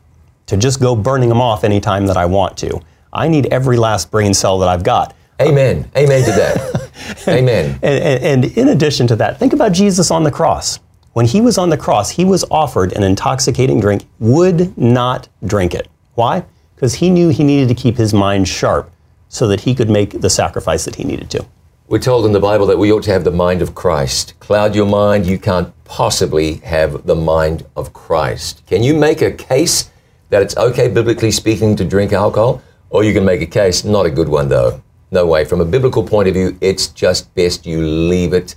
to 0.46 0.56
just 0.56 0.80
go 0.80 0.96
burning 0.96 1.28
them 1.28 1.40
off 1.40 1.62
anytime 1.62 2.06
that 2.06 2.16
I 2.16 2.24
want 2.24 2.56
to. 2.58 2.80
I 3.12 3.28
need 3.28 3.46
every 3.46 3.76
last 3.76 4.10
brain 4.10 4.34
cell 4.34 4.58
that 4.60 4.68
I've 4.68 4.82
got. 4.82 5.14
Amen. 5.40 5.90
Amen 5.96 6.24
to 6.24 6.32
that. 6.32 6.90
Amen. 7.28 7.78
And, 7.82 8.04
and, 8.04 8.44
and 8.44 8.58
in 8.58 8.68
addition 8.68 9.06
to 9.08 9.16
that, 9.16 9.38
think 9.38 9.52
about 9.52 9.72
Jesus 9.72 10.10
on 10.10 10.22
the 10.22 10.30
cross. 10.30 10.78
When 11.12 11.26
he 11.26 11.40
was 11.40 11.58
on 11.58 11.70
the 11.70 11.76
cross, 11.76 12.10
he 12.10 12.24
was 12.24 12.44
offered 12.50 12.92
an 12.92 13.02
intoxicating 13.02 13.80
drink, 13.80 14.04
would 14.20 14.76
not 14.78 15.28
drink 15.44 15.74
it. 15.74 15.88
Why? 16.14 16.44
Because 16.74 16.94
he 16.94 17.10
knew 17.10 17.30
he 17.30 17.42
needed 17.42 17.68
to 17.68 17.74
keep 17.74 17.96
his 17.96 18.14
mind 18.14 18.46
sharp 18.46 18.90
so 19.28 19.48
that 19.48 19.60
he 19.62 19.74
could 19.74 19.90
make 19.90 20.20
the 20.20 20.30
sacrifice 20.30 20.84
that 20.84 20.96
he 20.96 21.04
needed 21.04 21.30
to. 21.30 21.46
We're 21.88 21.98
told 21.98 22.24
in 22.26 22.32
the 22.32 22.40
Bible 22.40 22.66
that 22.66 22.78
we 22.78 22.92
ought 22.92 23.02
to 23.04 23.10
have 23.10 23.24
the 23.24 23.32
mind 23.32 23.62
of 23.62 23.74
Christ. 23.74 24.38
Cloud 24.38 24.76
your 24.76 24.86
mind, 24.86 25.26
you 25.26 25.38
can't 25.38 25.72
possibly 25.84 26.54
have 26.58 27.04
the 27.04 27.16
mind 27.16 27.66
of 27.76 27.92
Christ. 27.92 28.62
Can 28.66 28.84
you 28.84 28.94
make 28.94 29.22
a 29.22 29.32
case 29.32 29.90
that 30.28 30.42
it's 30.42 30.56
okay, 30.56 30.86
biblically 30.86 31.32
speaking, 31.32 31.74
to 31.74 31.84
drink 31.84 32.12
alcohol? 32.12 32.62
Or 32.90 33.02
you 33.02 33.12
can 33.12 33.24
make 33.24 33.40
a 33.40 33.46
case, 33.46 33.82
not 33.82 34.06
a 34.06 34.10
good 34.10 34.28
one 34.28 34.48
though. 34.48 34.80
No 35.10 35.26
way. 35.26 35.44
From 35.44 35.60
a 35.60 35.64
biblical 35.64 36.02
point 36.02 36.28
of 36.28 36.34
view, 36.34 36.56
it's 36.60 36.88
just 36.88 37.34
best 37.34 37.66
you 37.66 37.84
leave 37.84 38.32
it 38.32 38.54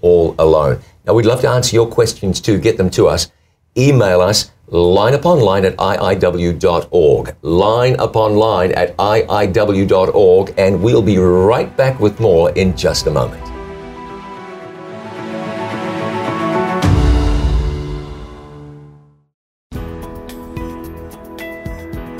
all 0.00 0.34
alone. 0.38 0.80
Now, 1.06 1.14
we'd 1.14 1.26
love 1.26 1.40
to 1.42 1.48
answer 1.48 1.74
your 1.74 1.88
questions 1.88 2.40
too. 2.40 2.58
Get 2.58 2.76
them 2.76 2.90
to 2.90 3.08
us. 3.08 3.30
Email 3.76 4.20
us 4.20 4.50
line 4.68 5.14
upon 5.14 5.40
line 5.40 5.64
at 5.64 5.76
iiw.org. 5.76 7.36
Line 7.42 7.96
upon 7.98 8.36
line 8.36 8.72
at 8.72 8.96
iiw.org, 8.96 10.54
and 10.56 10.82
we'll 10.82 11.02
be 11.02 11.18
right 11.18 11.76
back 11.76 12.00
with 12.00 12.20
more 12.20 12.50
in 12.50 12.76
just 12.76 13.06
a 13.06 13.10
moment. 13.10 13.53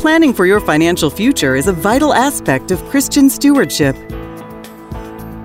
Planning 0.05 0.35
for 0.35 0.45
your 0.45 0.61
financial 0.61 1.09
future 1.09 1.57
is 1.57 1.67
a 1.67 1.73
vital 1.73 2.13
aspect 2.13 2.71
of 2.71 2.85
Christian 2.91 3.31
stewardship. 3.31 3.97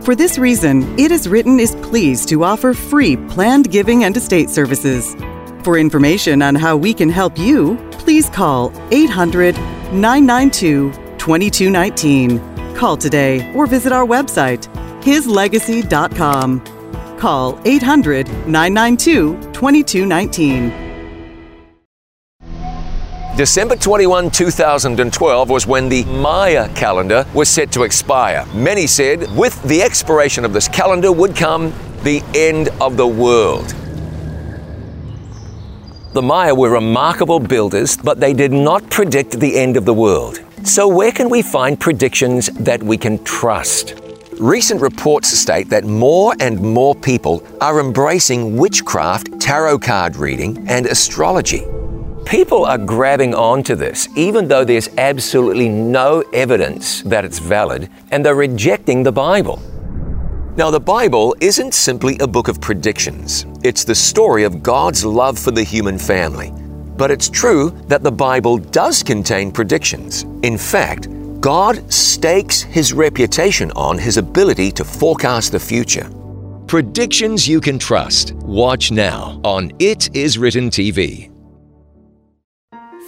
For 0.03 0.15
this 0.15 0.37
reason, 0.37 0.99
It 0.99 1.13
Is 1.13 1.29
Written 1.29 1.61
is 1.61 1.75
pleased 1.75 2.27
to 2.27 2.43
offer 2.43 2.73
free 2.73 3.15
planned 3.15 3.71
giving 3.71 4.03
and 4.03 4.17
estate 4.17 4.49
services. 4.49 5.15
For 5.63 5.77
information 5.77 6.41
on 6.41 6.55
how 6.55 6.75
we 6.75 6.93
can 6.93 7.07
help 7.07 7.39
you, 7.39 7.77
please 7.91 8.29
call 8.29 8.73
800 8.91 9.55
992 9.93 10.91
2219. 11.17 12.75
Call 12.75 12.97
today 12.97 13.53
or 13.53 13.65
visit 13.65 13.93
our 13.93 14.05
website, 14.05 14.67
hislegacy.com. 15.01 16.59
Call 17.17 17.57
800 17.63 18.27
992 18.45 19.37
2219. 19.53 20.88
December 23.39 23.77
21, 23.77 24.31
2012 24.31 25.49
was 25.49 25.65
when 25.65 25.87
the 25.87 26.03
Maya 26.03 26.67
calendar 26.75 27.25
was 27.33 27.47
set 27.47 27.71
to 27.71 27.83
expire. 27.83 28.45
Many 28.53 28.85
said 28.85 29.33
with 29.33 29.63
the 29.63 29.81
expiration 29.81 30.43
of 30.43 30.51
this 30.51 30.67
calendar 30.67 31.13
would 31.13 31.37
come 31.37 31.73
the 32.03 32.21
end 32.35 32.67
of 32.81 32.97
the 32.97 33.07
world. 33.07 33.73
The 36.11 36.21
Maya 36.21 36.53
were 36.53 36.71
remarkable 36.71 37.39
builders, 37.39 37.95
but 37.95 38.19
they 38.19 38.33
did 38.33 38.51
not 38.51 38.89
predict 38.89 39.39
the 39.39 39.57
end 39.57 39.77
of 39.77 39.85
the 39.85 39.93
world. 39.93 40.43
So, 40.65 40.89
where 40.89 41.13
can 41.13 41.29
we 41.29 41.41
find 41.41 41.79
predictions 41.79 42.47
that 42.47 42.83
we 42.83 42.97
can 42.97 43.23
trust? 43.23 44.01
Recent 44.37 44.81
reports 44.81 45.29
state 45.29 45.69
that 45.69 45.85
more 45.85 46.35
and 46.41 46.59
more 46.59 46.93
people 46.93 47.41
are 47.61 47.79
embracing 47.79 48.57
witchcraft, 48.57 49.39
tarot 49.39 49.79
card 49.79 50.17
reading, 50.17 50.67
and 50.67 50.85
astrology. 50.87 51.63
People 52.29 52.63
are 52.63 52.77
grabbing 52.77 53.33
onto 53.33 53.73
this, 53.73 54.07
even 54.15 54.47
though 54.47 54.63
there's 54.63 54.87
absolutely 54.99 55.67
no 55.67 56.21
evidence 56.31 57.01
that 57.01 57.25
it's 57.25 57.39
valid, 57.39 57.89
and 58.11 58.23
they're 58.23 58.35
rejecting 58.35 59.01
the 59.01 59.11
Bible. 59.11 59.59
Now, 60.55 60.69
the 60.69 60.79
Bible 60.79 61.35
isn't 61.41 61.73
simply 61.73 62.19
a 62.19 62.27
book 62.27 62.47
of 62.47 62.61
predictions, 62.61 63.47
it's 63.63 63.83
the 63.83 63.95
story 63.95 64.43
of 64.43 64.61
God's 64.61 65.03
love 65.03 65.39
for 65.39 65.49
the 65.49 65.63
human 65.63 65.97
family. 65.97 66.53
But 66.97 67.09
it's 67.09 67.29
true 67.29 67.71
that 67.87 68.03
the 68.03 68.11
Bible 68.11 68.59
does 68.59 69.01
contain 69.01 69.51
predictions. 69.51 70.21
In 70.43 70.55
fact, 70.55 71.07
God 71.41 71.91
stakes 71.91 72.61
his 72.61 72.93
reputation 72.93 73.71
on 73.71 73.97
his 73.97 74.17
ability 74.17 74.71
to 74.73 74.83
forecast 74.83 75.51
the 75.51 75.59
future. 75.59 76.07
Predictions 76.67 77.47
you 77.47 77.59
can 77.59 77.79
trust. 77.79 78.33
Watch 78.33 78.91
now 78.91 79.41
on 79.43 79.71
It 79.79 80.15
Is 80.15 80.37
Written 80.37 80.69
TV. 80.69 81.31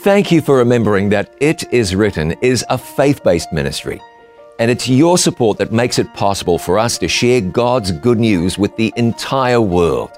Thank 0.03 0.31
you 0.31 0.41
for 0.41 0.57
remembering 0.57 1.09
that 1.09 1.31
It 1.39 1.71
Is 1.71 1.93
Written 1.93 2.31
is 2.41 2.65
a 2.69 2.77
faith 2.79 3.23
based 3.23 3.53
ministry. 3.53 4.01
And 4.57 4.71
it's 4.71 4.89
your 4.89 5.15
support 5.15 5.59
that 5.59 5.71
makes 5.71 5.99
it 5.99 6.11
possible 6.15 6.57
for 6.57 6.79
us 6.79 6.97
to 6.97 7.07
share 7.07 7.39
God's 7.39 7.91
good 7.91 8.17
news 8.17 8.57
with 8.57 8.75
the 8.77 8.91
entire 8.97 9.61
world. 9.61 10.09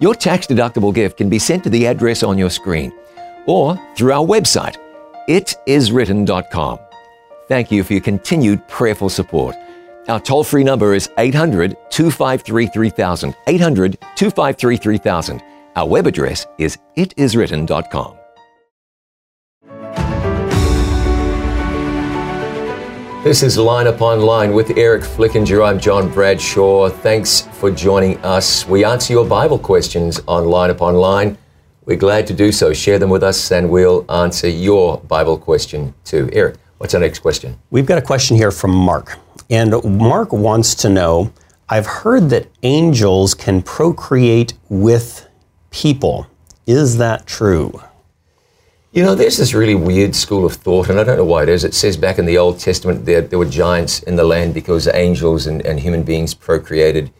Your 0.00 0.14
tax 0.14 0.46
deductible 0.46 0.94
gift 0.94 1.18
can 1.18 1.28
be 1.28 1.38
sent 1.38 1.62
to 1.64 1.68
the 1.68 1.86
address 1.86 2.22
on 2.22 2.38
your 2.38 2.48
screen 2.48 2.90
or 3.44 3.78
through 3.98 4.12
our 4.12 4.26
website, 4.26 4.78
itiswritten.com. 5.28 6.78
Thank 7.48 7.70
you 7.70 7.84
for 7.84 7.92
your 7.92 8.00
continued 8.00 8.66
prayerful 8.66 9.10
support. 9.10 9.54
Our 10.08 10.20
toll 10.20 10.42
free 10.42 10.64
number 10.64 10.94
is 10.94 11.10
800 11.18 11.76
253 11.90 12.66
3000. 12.66 13.36
800 13.46 13.98
253 14.16 14.76
3000. 14.78 15.42
Our 15.76 15.86
web 15.86 16.06
address 16.06 16.46
is 16.56 16.78
itiswritten.com. 16.96 18.21
This 23.22 23.44
is 23.44 23.56
Line 23.56 23.86
Upon 23.86 24.20
Line 24.22 24.52
with 24.52 24.76
Eric 24.76 25.02
Flickinger. 25.02 25.64
I'm 25.64 25.78
John 25.78 26.12
Bradshaw. 26.12 26.88
Thanks 26.88 27.42
for 27.52 27.70
joining 27.70 28.18
us. 28.24 28.66
We 28.66 28.84
answer 28.84 29.12
your 29.12 29.24
Bible 29.24 29.60
questions 29.60 30.20
on 30.26 30.46
Line 30.46 30.70
Upon 30.70 30.96
Line. 30.96 31.38
We're 31.84 31.98
glad 31.98 32.26
to 32.26 32.34
do 32.34 32.50
so. 32.50 32.72
Share 32.72 32.98
them 32.98 33.10
with 33.10 33.22
us 33.22 33.52
and 33.52 33.70
we'll 33.70 34.04
answer 34.10 34.48
your 34.48 34.98
Bible 35.02 35.38
question 35.38 35.94
too. 36.02 36.30
Eric, 36.32 36.56
what's 36.78 36.94
our 36.94 37.00
next 37.00 37.20
question? 37.20 37.56
We've 37.70 37.86
got 37.86 37.96
a 37.98 38.02
question 38.02 38.36
here 38.36 38.50
from 38.50 38.72
Mark. 38.72 39.16
And 39.48 39.72
Mark 39.84 40.32
wants 40.32 40.74
to 40.74 40.88
know 40.88 41.32
I've 41.68 41.86
heard 41.86 42.28
that 42.30 42.48
angels 42.64 43.34
can 43.34 43.62
procreate 43.62 44.54
with 44.68 45.28
people. 45.70 46.26
Is 46.66 46.98
that 46.98 47.28
true? 47.28 47.82
You 48.94 49.02
know, 49.02 49.14
there's 49.14 49.38
this 49.38 49.54
really 49.54 49.74
weird 49.74 50.14
school 50.14 50.44
of 50.44 50.52
thought, 50.52 50.90
and 50.90 51.00
I 51.00 51.04
don't 51.04 51.16
know 51.16 51.24
why 51.24 51.44
it 51.44 51.48
is. 51.48 51.64
It 51.64 51.72
says 51.72 51.96
back 51.96 52.18
in 52.18 52.26
the 52.26 52.36
Old 52.36 52.58
Testament 52.58 53.06
there, 53.06 53.22
there 53.22 53.38
were 53.38 53.46
giants 53.46 54.02
in 54.02 54.16
the 54.16 54.24
land 54.24 54.52
because 54.52 54.86
angels 54.86 55.46
and, 55.46 55.64
and 55.64 55.80
human 55.80 56.02
beings 56.02 56.34
procreated. 56.34 57.10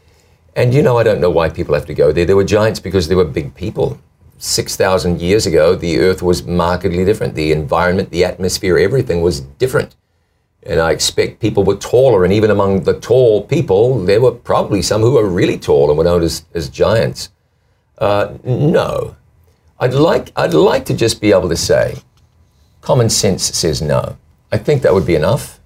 And, 0.55 0.75
you 0.75 0.83
know, 0.83 0.99
I 0.99 1.03
don't 1.03 1.19
know 1.19 1.31
why 1.31 1.49
people 1.49 1.75
have 1.75 1.87
to 1.87 1.95
go 1.95 2.13
there. 2.13 2.27
There 2.27 2.37
were 2.37 2.45
giants 2.45 2.79
because 2.79 3.09
there 3.09 3.17
were 3.17 3.25
big 3.25 3.55
people. 3.55 3.99
6,000 4.37 5.23
years 5.23 5.47
ago, 5.47 5.75
the 5.75 5.99
earth 5.99 6.21
was 6.21 6.43
markedly 6.43 7.07
different. 7.07 7.35
The 7.35 7.53
environment, 7.53 8.11
the 8.11 8.27
atmosphere, 8.27 8.77
everything 8.77 9.23
was 9.23 9.41
different. 9.41 9.97
And 10.65 10.79
I 10.79 10.91
expect 10.91 11.41
people 11.41 11.65
were 11.65 11.77
taller, 11.77 12.23
and 12.25 12.35
even 12.35 12.51
among 12.51 12.83
the 12.83 13.01
tall 13.01 13.45
people, 13.45 14.05
there 14.05 14.21
were 14.21 14.33
probably 14.33 14.83
some 14.83 15.01
who 15.01 15.13
were 15.13 15.27
really 15.27 15.59
tall 15.59 15.89
and 15.89 15.97
were 15.97 16.05
known 16.05 16.23
as, 16.23 16.45
as 16.53 16.69
giants. 16.69 17.31
Uh, 17.97 18.35
no. 18.45 19.17
I'd 19.83 19.95
like, 19.95 20.31
I'd 20.37 20.55
like 20.55 20.85
to 20.87 20.95
just 20.95 21.21
be 21.21 21.33
able 21.33 21.49
to 21.49 21.57
say, 21.57 21.97
common 22.83 23.11
sense 23.11 23.43
says 23.43 23.83
no. 23.83 24.17
I 24.53 24.59
think 24.59 24.83
that 24.83 24.95
would 24.95 25.05
be 25.05 25.17
enough. 25.17 25.59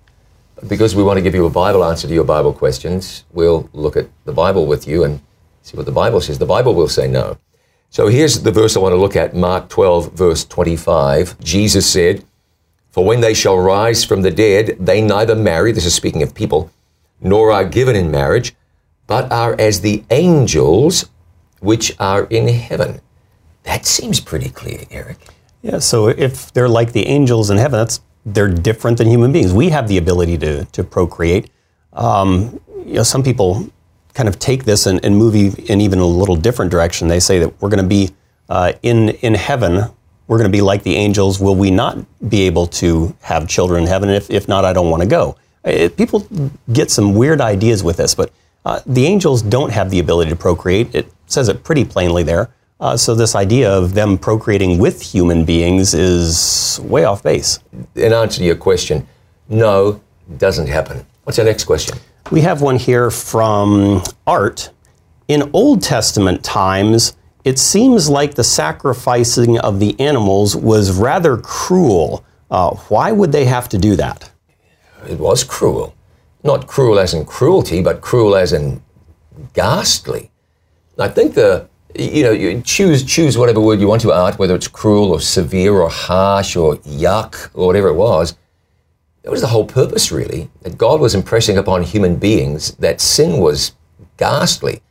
Because 0.67 0.97
we 0.97 1.03
want 1.03 1.19
to 1.19 1.23
give 1.23 1.35
you 1.35 1.45
a 1.45 1.51
Bible 1.51 1.85
answer 1.85 2.09
to 2.09 2.15
your 2.15 2.25
Bible 2.25 2.55
questions, 2.55 3.25
we'll 3.35 3.69
look 3.75 3.95
at 3.95 4.09
the 4.25 4.33
Bible 4.33 4.65
with 4.65 4.89
you 4.89 5.05
and 5.05 5.21
see 5.61 5.77
what 5.77 5.85
the 5.85 5.93
Bible 5.93 6.23
says. 6.23 6.39
The 6.39 6.47
Bible 6.47 6.75
will 6.75 6.89
say 6.89 7.07
no. 7.07 7.37
So 7.91 8.09
here's 8.09 8.43
the 8.43 8.51
verse 8.51 8.75
I 8.75 8.81
want 8.81 8.95
to 8.95 8.97
look 8.97 9.17
at 9.17 9.37
Mark 9.37 9.69
12, 9.69 10.15
verse 10.15 10.47
25. 10.47 11.39
Jesus 11.41 11.87
said, 11.87 12.25
For 12.89 13.05
when 13.05 13.21
they 13.21 13.35
shall 13.35 13.59
rise 13.59 14.03
from 14.03 14.23
the 14.23 14.31
dead, 14.31 14.79
they 14.81 15.03
neither 15.03 15.35
marry, 15.37 15.73
this 15.73 15.85
is 15.85 15.95
speaking 15.95 16.23
of 16.23 16.35
people, 16.35 16.71
nor 17.21 17.53
are 17.53 17.67
given 17.67 17.95
in 17.95 18.11
marriage, 18.11 18.55
but 19.07 19.31
are 19.31 19.55
as 19.61 19.83
the 19.83 20.05
angels 20.09 21.11
which 21.61 21.95
are 22.01 22.25
in 22.25 22.49
heaven. 22.49 23.03
That 23.67 23.85
seems 23.85 24.21
pretty 24.21 24.49
clear, 24.51 24.85
Eric. 24.91 25.19
Yeah, 25.63 25.81
so 25.81 26.09
if 26.09 26.53
they're 26.53 26.69
like 26.69 26.93
the 26.93 27.07
angels 27.07 27.51
in 27.51 27.59
heaven, 27.59 27.79
that's 27.79 28.01
they're 28.25 28.49
different 28.49 28.99
than 28.99 29.09
human 29.09 29.33
beings. 29.33 29.53
We 29.53 29.69
have 29.71 29.89
the 29.89 29.99
ability 29.99 30.39
to, 30.39 30.65
to 30.65 30.85
procreate. 30.85 31.51
Um, 31.93 32.61
you 32.85 32.95
know, 32.95 33.03
some 33.03 33.23
people 33.23 33.69
kind 34.15 34.29
of 34.29 34.39
take 34.39 34.65
this 34.65 34.87
and, 34.87 35.05
and 35.05 35.17
move 35.17 35.35
in 35.35 35.81
even 35.81 35.99
a 35.99 36.07
little 36.07 36.37
different 36.37 36.71
direction. 36.71 37.09
They 37.09 37.21
say 37.21 37.39
that 37.41 37.61
we're 37.61 37.69
going 37.69 37.83
to 37.83 37.89
be 37.89 38.11
uh, 38.49 38.73
in 38.83 39.11
in 39.11 39.35
heaven. 39.35 39.91
We're 40.29 40.39
going 40.39 40.51
to 40.51 40.57
be 40.57 40.63
like 40.63 40.83
the 40.83 40.97
angels. 40.97 41.41
Will 41.41 41.55
we 41.55 41.71
not 41.71 41.99
be 42.29 42.43
able 42.43 42.67
to 42.69 43.15
have 43.21 43.49
children 43.49 43.83
in 43.83 43.89
heaven? 43.89 44.09
If, 44.09 44.31
if 44.31 44.49
not, 44.49 44.65
I 44.65 44.73
don't 44.73 44.91
want 44.91 45.03
to 45.03 45.09
go. 45.09 45.37
It, 45.65 45.97
people 45.97 46.27
get 46.73 46.91
some 46.91 47.15
weird 47.15 47.41
ideas 47.41 47.85
with 47.85 47.97
this, 47.97 48.15
but 48.15 48.33
uh, 48.65 48.81
the 48.87 49.07
angels 49.07 49.43
don't 49.43 49.71
have 49.71 49.91
the 49.91 49.99
ability 50.01 50.31
to 50.31 50.37
procreate. 50.37 50.95
It 50.95 51.13
says 51.27 51.49
it 51.49 51.63
pretty 51.63 51.85
plainly 51.85 52.23
there. 52.25 52.51
Uh, 52.79 52.97
so 52.97 53.15
this 53.15 53.35
idea 53.35 53.71
of 53.71 53.95
them 53.95 54.19
procreating 54.19 54.79
with 54.79 55.01
human 55.01 55.45
beings 55.45 55.95
is 55.95 56.79
way 56.83 57.05
off 57.05 57.23
base. 57.23 57.59
In 57.95 58.13
answer 58.13 58.39
to 58.39 58.45
your 58.45 58.57
question, 58.57 59.07
no, 59.49 60.01
doesn't 60.37 60.67
happen. 60.67 61.07
What's 61.25 61.39
our 61.39 61.45
next 61.45 61.65
question? 61.65 61.99
We 62.31 62.43
have 62.43 62.61
one 62.61 62.77
here 62.77 63.11
from 63.11 64.03
Art. 64.27 64.71
In 65.29 65.51
Old 65.53 65.83
Testament 65.83 66.45
times, 66.45 67.17
it 67.45 67.59
seems 67.59 68.11
like 68.11 68.35
the 68.35 68.45
sacrificing 68.45 69.59
of 69.61 69.81
the 69.81 69.99
animals 70.01 70.55
was 70.55 70.93
rather 70.93 71.37
cruel. 71.37 72.25
Uh, 72.51 72.75
why 72.89 73.13
would 73.13 73.33
they 73.33 73.45
have 73.45 73.69
to 73.71 73.79
do 73.79 73.97
that? 73.97 74.31
It 75.09 75.19
was 75.19 75.45
cruel. 75.45 75.95
Not 76.43 76.67
cruel 76.67 76.99
as 76.99 77.15
in 77.15 77.25
cruelty, 77.25 77.81
but 77.83 78.01
cruel 78.01 78.37
as 78.37 78.53
in 78.53 78.83
ghastly. 79.55 80.31
I 80.99 81.09
think 81.09 81.35
the 81.35 81.69
you 81.99 82.23
know, 82.23 82.31
you 82.31 82.63
choose 82.63 83.05
choose 83.05 83.37
whatever 83.39 83.61
word 83.61 83.81
you 83.81 83.89
want 83.89 84.03
to 84.03 84.13
art, 84.13 84.39
whether 84.39 84.55
it's 84.55 84.69
cruel 84.69 85.11
or 85.11 85.21
severe 85.21 85.75
or 85.75 85.89
harsh 85.89 86.57
or 86.57 86.77
yuck 86.79 87.51
or 87.55 87.67
whatever 87.67 87.89
it 87.89 87.95
was. 87.95 88.37
That 89.23 89.31
was 89.31 89.41
the 89.41 89.49
whole 89.49 89.65
purpose, 89.65 90.13
really. 90.13 90.51
That 90.63 90.79
God 90.79 91.01
was 91.01 91.15
impressing 91.15 91.59
upon 91.59 91.83
human 91.83 92.17
beings 92.17 92.73
that 92.77 93.01
sin 93.01 93.39
was 93.39 93.73
ghastly. 94.17 94.83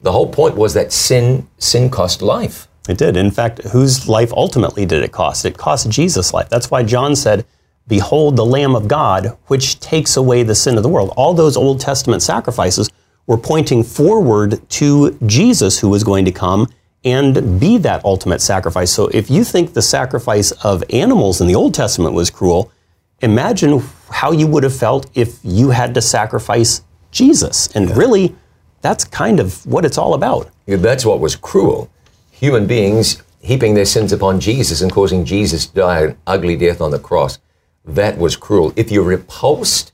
The 0.00 0.12
whole 0.12 0.28
point 0.28 0.56
was 0.56 0.74
that 0.74 0.92
sin 0.92 1.48
sin 1.58 1.90
cost 1.90 2.22
life. 2.22 2.68
It 2.88 2.98
did. 2.98 3.16
In 3.16 3.30
fact, 3.30 3.62
whose 3.64 4.08
life 4.08 4.32
ultimately 4.32 4.86
did 4.86 5.02
it 5.04 5.12
cost? 5.12 5.44
It 5.44 5.56
cost 5.56 5.88
Jesus' 5.90 6.32
life. 6.32 6.48
That's 6.48 6.70
why 6.70 6.82
John 6.82 7.14
said, 7.14 7.44
"Behold, 7.86 8.36
the 8.36 8.44
Lamb 8.44 8.74
of 8.74 8.88
God, 8.88 9.36
which 9.46 9.78
takes 9.78 10.16
away 10.16 10.42
the 10.42 10.54
sin 10.54 10.76
of 10.76 10.82
the 10.82 10.88
world." 10.88 11.12
All 11.16 11.34
those 11.34 11.56
Old 11.56 11.78
Testament 11.80 12.22
sacrifices 12.22 12.88
were 13.26 13.38
pointing 13.38 13.82
forward 13.82 14.68
to 14.70 15.18
Jesus 15.26 15.78
who 15.78 15.88
was 15.88 16.04
going 16.04 16.24
to 16.24 16.32
come 16.32 16.68
and 17.04 17.60
be 17.60 17.78
that 17.78 18.04
ultimate 18.04 18.40
sacrifice. 18.40 18.92
So 18.92 19.08
if 19.08 19.30
you 19.30 19.44
think 19.44 19.74
the 19.74 19.82
sacrifice 19.82 20.52
of 20.64 20.84
animals 20.90 21.40
in 21.40 21.46
the 21.46 21.54
Old 21.54 21.74
Testament 21.74 22.14
was 22.14 22.30
cruel, 22.30 22.70
imagine 23.20 23.82
how 24.10 24.32
you 24.32 24.46
would 24.46 24.62
have 24.62 24.76
felt 24.76 25.10
if 25.14 25.38
you 25.42 25.70
had 25.70 25.94
to 25.94 26.02
sacrifice 26.02 26.82
Jesus. 27.10 27.68
And 27.74 27.88
yeah. 27.88 27.96
really, 27.96 28.36
that's 28.80 29.04
kind 29.04 29.40
of 29.40 29.64
what 29.66 29.84
it's 29.84 29.98
all 29.98 30.14
about. 30.14 30.50
Yeah, 30.66 30.76
that's 30.76 31.04
what 31.04 31.20
was 31.20 31.36
cruel. 31.36 31.90
Human 32.30 32.66
beings 32.66 33.22
heaping 33.40 33.74
their 33.74 33.84
sins 33.84 34.12
upon 34.12 34.40
Jesus 34.40 34.80
and 34.80 34.92
causing 34.92 35.24
Jesus 35.24 35.66
to 35.66 35.74
die 35.74 36.02
an 36.02 36.18
ugly 36.26 36.56
death 36.56 36.80
on 36.80 36.92
the 36.92 36.98
cross. 36.98 37.38
That 37.84 38.16
was 38.18 38.36
cruel. 38.36 38.72
If 38.76 38.92
you're 38.92 39.02
repulsed 39.02 39.92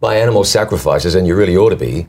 by 0.00 0.16
animal 0.16 0.44
sacrifices, 0.44 1.14
and 1.14 1.26
you 1.26 1.34
really 1.34 1.56
ought 1.56 1.70
to 1.70 1.76
be, 1.76 2.06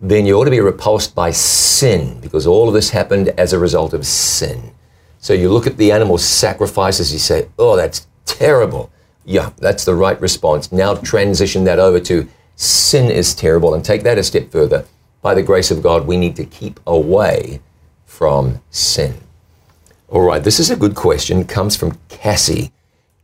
then 0.00 0.24
you 0.24 0.34
ought 0.34 0.44
to 0.44 0.50
be 0.50 0.60
repulsed 0.60 1.14
by 1.14 1.30
sin 1.30 2.18
because 2.20 2.46
all 2.46 2.68
of 2.68 2.74
this 2.74 2.90
happened 2.90 3.28
as 3.30 3.52
a 3.52 3.58
result 3.58 3.92
of 3.92 4.06
sin. 4.06 4.72
So 5.18 5.34
you 5.34 5.50
look 5.50 5.66
at 5.66 5.76
the 5.76 5.92
animal 5.92 6.16
sacrifices, 6.16 7.12
you 7.12 7.18
say, 7.18 7.48
oh, 7.58 7.76
that's 7.76 8.06
terrible. 8.24 8.90
Yeah, 9.26 9.50
that's 9.58 9.84
the 9.84 9.94
right 9.94 10.18
response. 10.20 10.72
Now 10.72 10.94
transition 10.94 11.64
that 11.64 11.78
over 11.78 12.00
to 12.00 12.26
sin 12.56 13.10
is 13.10 13.34
terrible 13.34 13.74
and 13.74 13.84
take 13.84 14.02
that 14.04 14.16
a 14.16 14.22
step 14.22 14.50
further. 14.50 14.86
By 15.20 15.34
the 15.34 15.42
grace 15.42 15.70
of 15.70 15.82
God, 15.82 16.06
we 16.06 16.16
need 16.16 16.36
to 16.36 16.44
keep 16.44 16.80
away 16.86 17.60
from 18.06 18.62
sin. 18.70 19.14
All 20.08 20.22
right, 20.22 20.42
this 20.42 20.58
is 20.58 20.70
a 20.70 20.76
good 20.76 20.94
question. 20.94 21.40
It 21.40 21.48
comes 21.48 21.76
from 21.76 21.98
Cassie. 22.08 22.72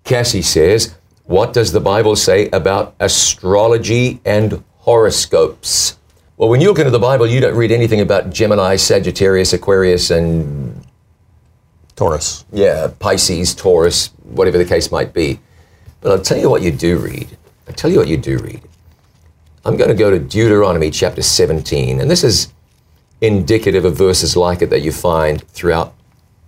Cassie 0.05 0.43
says, 0.43 0.95
What 1.25 1.55
does 1.55 1.73
the 1.73 1.81
Bible 1.81 2.15
say 2.17 2.49
about 2.51 2.95
astrology 3.01 4.21
and 4.25 4.63
horoscopes? 4.77 5.97
Well, 6.39 6.51
when 6.51 6.61
you 6.61 6.69
look 6.69 6.79
into 6.79 6.91
the 6.91 6.99
Bible, 6.99 7.27
you 7.27 7.41
don't 7.41 7.57
read 7.57 7.73
anything 7.73 8.03
about 8.03 8.29
Gemini, 8.29 8.77
Sagittarius, 8.77 9.55
Aquarius, 9.55 10.11
and 10.11 10.87
Taurus. 11.95 12.45
Yeah, 12.53 12.93
Pisces, 12.99 13.55
Taurus, 13.55 14.09
whatever 14.23 14.59
the 14.59 14.67
case 14.67 14.93
might 14.93 15.15
be. 15.15 15.41
But 16.03 16.13
I'll 16.13 16.21
tell 16.21 16.37
you 16.37 16.51
what 16.51 16.61
you 16.61 16.71
do 16.71 16.99
read. 16.99 17.39
I'll 17.67 17.75
tell 17.75 17.91
you 17.91 17.97
what 17.97 18.09
you 18.09 18.19
do 18.19 18.37
read. 18.37 18.61
I'm 19.65 19.79
going 19.79 19.89
to 19.89 19.97
go 19.97 20.11
to 20.11 20.19
Deuteronomy 20.19 20.91
chapter 20.91 21.23
17, 21.23 22.03
and 22.03 22.11
this 22.11 22.23
is 22.23 22.53
indicative 23.23 23.87
of 23.87 23.97
verses 23.97 24.37
like 24.37 24.61
it 24.61 24.69
that 24.69 24.83
you 24.83 24.93
find 24.93 25.43
throughout 25.49 25.95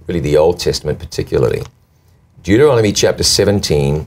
really 0.06 0.20
the 0.20 0.36
Old 0.36 0.60
Testament, 0.60 0.98
particularly. 0.98 1.62
Deuteronomy 2.42 2.92
chapter 2.92 3.22
17 3.22 4.06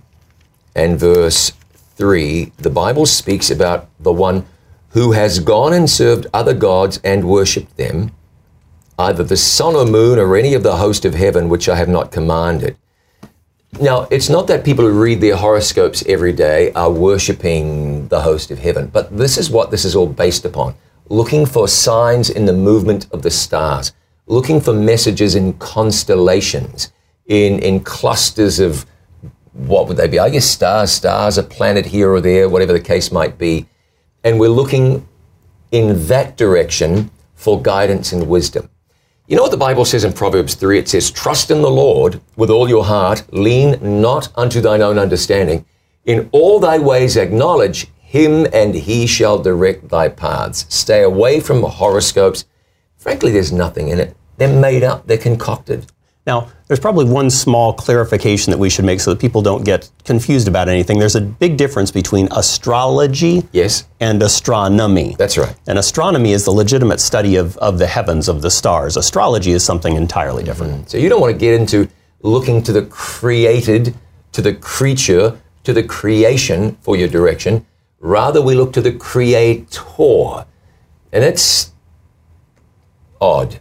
and 0.76 1.00
verse 1.00 1.54
3, 1.96 2.52
the 2.58 2.70
Bible 2.70 3.08
speaks 3.08 3.50
about 3.50 3.90
the 4.00 4.14
one 4.14 4.46
who 4.92 5.12
has 5.14 5.40
gone 5.40 5.74
and 5.74 5.90
served 5.90 6.28
other 6.34 6.54
gods 6.54 7.00
and 7.04 7.30
worshipped 7.30 7.78
them, 7.78 8.12
either 9.00 9.24
the 9.24 9.38
sun 9.38 9.76
or 9.76 9.86
moon 9.86 10.20
or 10.20 10.36
any 10.36 10.54
of 10.54 10.64
the 10.64 10.78
host 10.78 11.06
of 11.06 11.14
heaven 11.14 11.50
which 11.50 11.70
I 11.70 11.76
have 11.76 11.90
not 11.90 12.12
commanded. 12.12 12.78
Now, 13.80 14.08
it's 14.12 14.30
not 14.30 14.48
that 14.48 14.66
people 14.66 14.86
who 14.86 15.02
read 15.02 15.22
their 15.22 15.38
horoscopes 15.38 16.04
every 16.08 16.34
day 16.34 16.74
are 16.74 16.92
worshipping 16.92 18.10
the 18.10 18.22
host 18.22 18.52
of 18.52 18.60
heaven, 18.60 18.88
but 18.88 19.18
this 19.18 19.38
is 19.38 19.50
what 19.50 19.72
this 19.72 19.86
is 19.86 19.96
all 19.96 20.08
based 20.08 20.46
upon 20.46 20.76
looking 21.12 21.46
for 21.46 21.68
signs 21.68 22.30
in 22.30 22.46
the 22.46 22.54
movement 22.54 23.06
of 23.12 23.22
the 23.22 23.30
stars, 23.30 23.92
looking 24.28 24.62
for 24.62 24.74
messages 24.74 25.36
in 25.36 25.54
constellations, 25.54 26.92
in, 27.28 27.60
in 27.60 27.82
clusters 27.82 28.60
of 28.60 28.86
what 29.52 29.88
would 29.88 29.98
they 29.98 30.08
be? 30.08 30.18
I 30.18 30.30
guess 30.30 30.46
stars, 30.46 30.92
stars, 30.92 31.38
a 31.38 31.44
planet 31.44 31.86
here 31.86 32.10
or 32.10 32.22
there, 32.22 32.48
whatever 32.48 32.72
the 32.72 32.80
case 32.80 33.12
might 33.12 33.38
be. 33.38 33.68
And 34.24 34.40
we're 34.40 34.50
looking 34.50 35.08
in 35.72 36.08
that 36.08 36.38
direction 36.38 37.10
for 37.36 37.62
guidance 37.62 38.12
and 38.14 38.28
wisdom. 38.28 38.70
You 39.28 39.38
know 39.38 39.44
what 39.44 39.52
the 39.52 39.58
Bible 39.58 39.86
says 39.86 40.04
in 40.04 40.14
Proverbs 40.14 40.56
3? 40.56 40.78
It 40.78 40.90
says, 40.90 41.10
Trust 41.10 41.52
in 41.52 41.62
the 41.62 41.72
Lord 41.72 42.20
with 42.36 42.50
all 42.50 42.68
your 42.68 42.84
heart, 42.84 43.24
lean 43.32 44.02
not 44.02 44.30
unto 44.36 44.60
thine 44.60 44.82
own 44.82 45.00
understanding. 45.00 45.66
In 46.06 46.30
all 46.32 46.60
thy 46.60 46.78
ways 46.78 47.16
acknowledge 47.16 47.88
him, 48.00 48.46
and 48.52 48.76
he 48.76 49.08
shall 49.08 49.40
direct 49.40 49.88
thy 49.88 50.10
paths. 50.10 50.66
Stay 50.68 51.02
away 51.02 51.40
from 51.40 51.64
horoscopes. 51.64 52.44
Frankly, 52.98 53.32
there's 53.32 53.54
nothing 53.54 53.88
in 53.88 54.00
it. 54.02 54.18
They're 54.38 54.60
made 54.60 54.84
up, 54.84 55.08
they're 55.08 55.18
concocted. 55.18 55.86
Now, 56.28 56.52
there's 56.68 56.80
probably 56.80 57.06
one 57.06 57.32
small 57.32 57.74
clarification 57.74 58.52
that 58.52 58.58
we 58.60 58.70
should 58.70 58.86
make 58.86 59.00
so 59.00 59.10
that 59.12 59.20
people 59.20 59.42
don't 59.42 59.66
get 59.66 59.90
confused 60.06 60.48
about 60.48 60.70
anything. 60.70 61.00
There's 61.00 61.16
a 61.16 61.22
big 61.22 61.58
difference 61.58 61.90
between 61.90 62.28
astrology 62.32 63.44
Yes, 63.52 63.88
and 64.00 64.22
astronomy. 64.22 65.16
that's 65.18 65.38
right. 65.38 65.56
And 65.68 65.80
astronomy 65.80 66.34
is 66.34 66.46
the 66.46 66.52
legitimate 66.52 67.00
study 67.00 67.38
of, 67.38 67.58
of 67.58 67.80
the 67.80 67.88
heavens, 67.88 68.30
of 68.30 68.44
the 68.44 68.52
stars. 68.52 68.98
Astrology 68.98 69.52
is 69.52 69.64
something 69.66 69.96
entirely 69.96 70.44
different. 70.44 70.74
Mm-hmm. 70.74 70.88
So 70.88 70.98
you 71.00 71.10
don't 71.10 71.22
want 71.22 71.34
to 71.34 71.40
get 71.40 71.60
into 71.60 71.90
looking 72.22 72.62
to 72.64 72.72
the 72.72 72.84
created, 72.86 73.96
to 74.34 74.44
the 74.44 74.54
creature, 74.54 75.42
to 75.64 75.74
the 75.74 75.84
creation 75.84 76.78
for 76.82 76.96
your 76.96 77.08
direction. 77.08 77.66
Rather, 78.00 78.42
we 78.44 78.54
look 78.54 78.74
to 78.74 78.82
the 78.82 78.92
creator. 78.92 80.46
And 81.12 81.24
it's 81.24 81.72
odd 83.20 83.60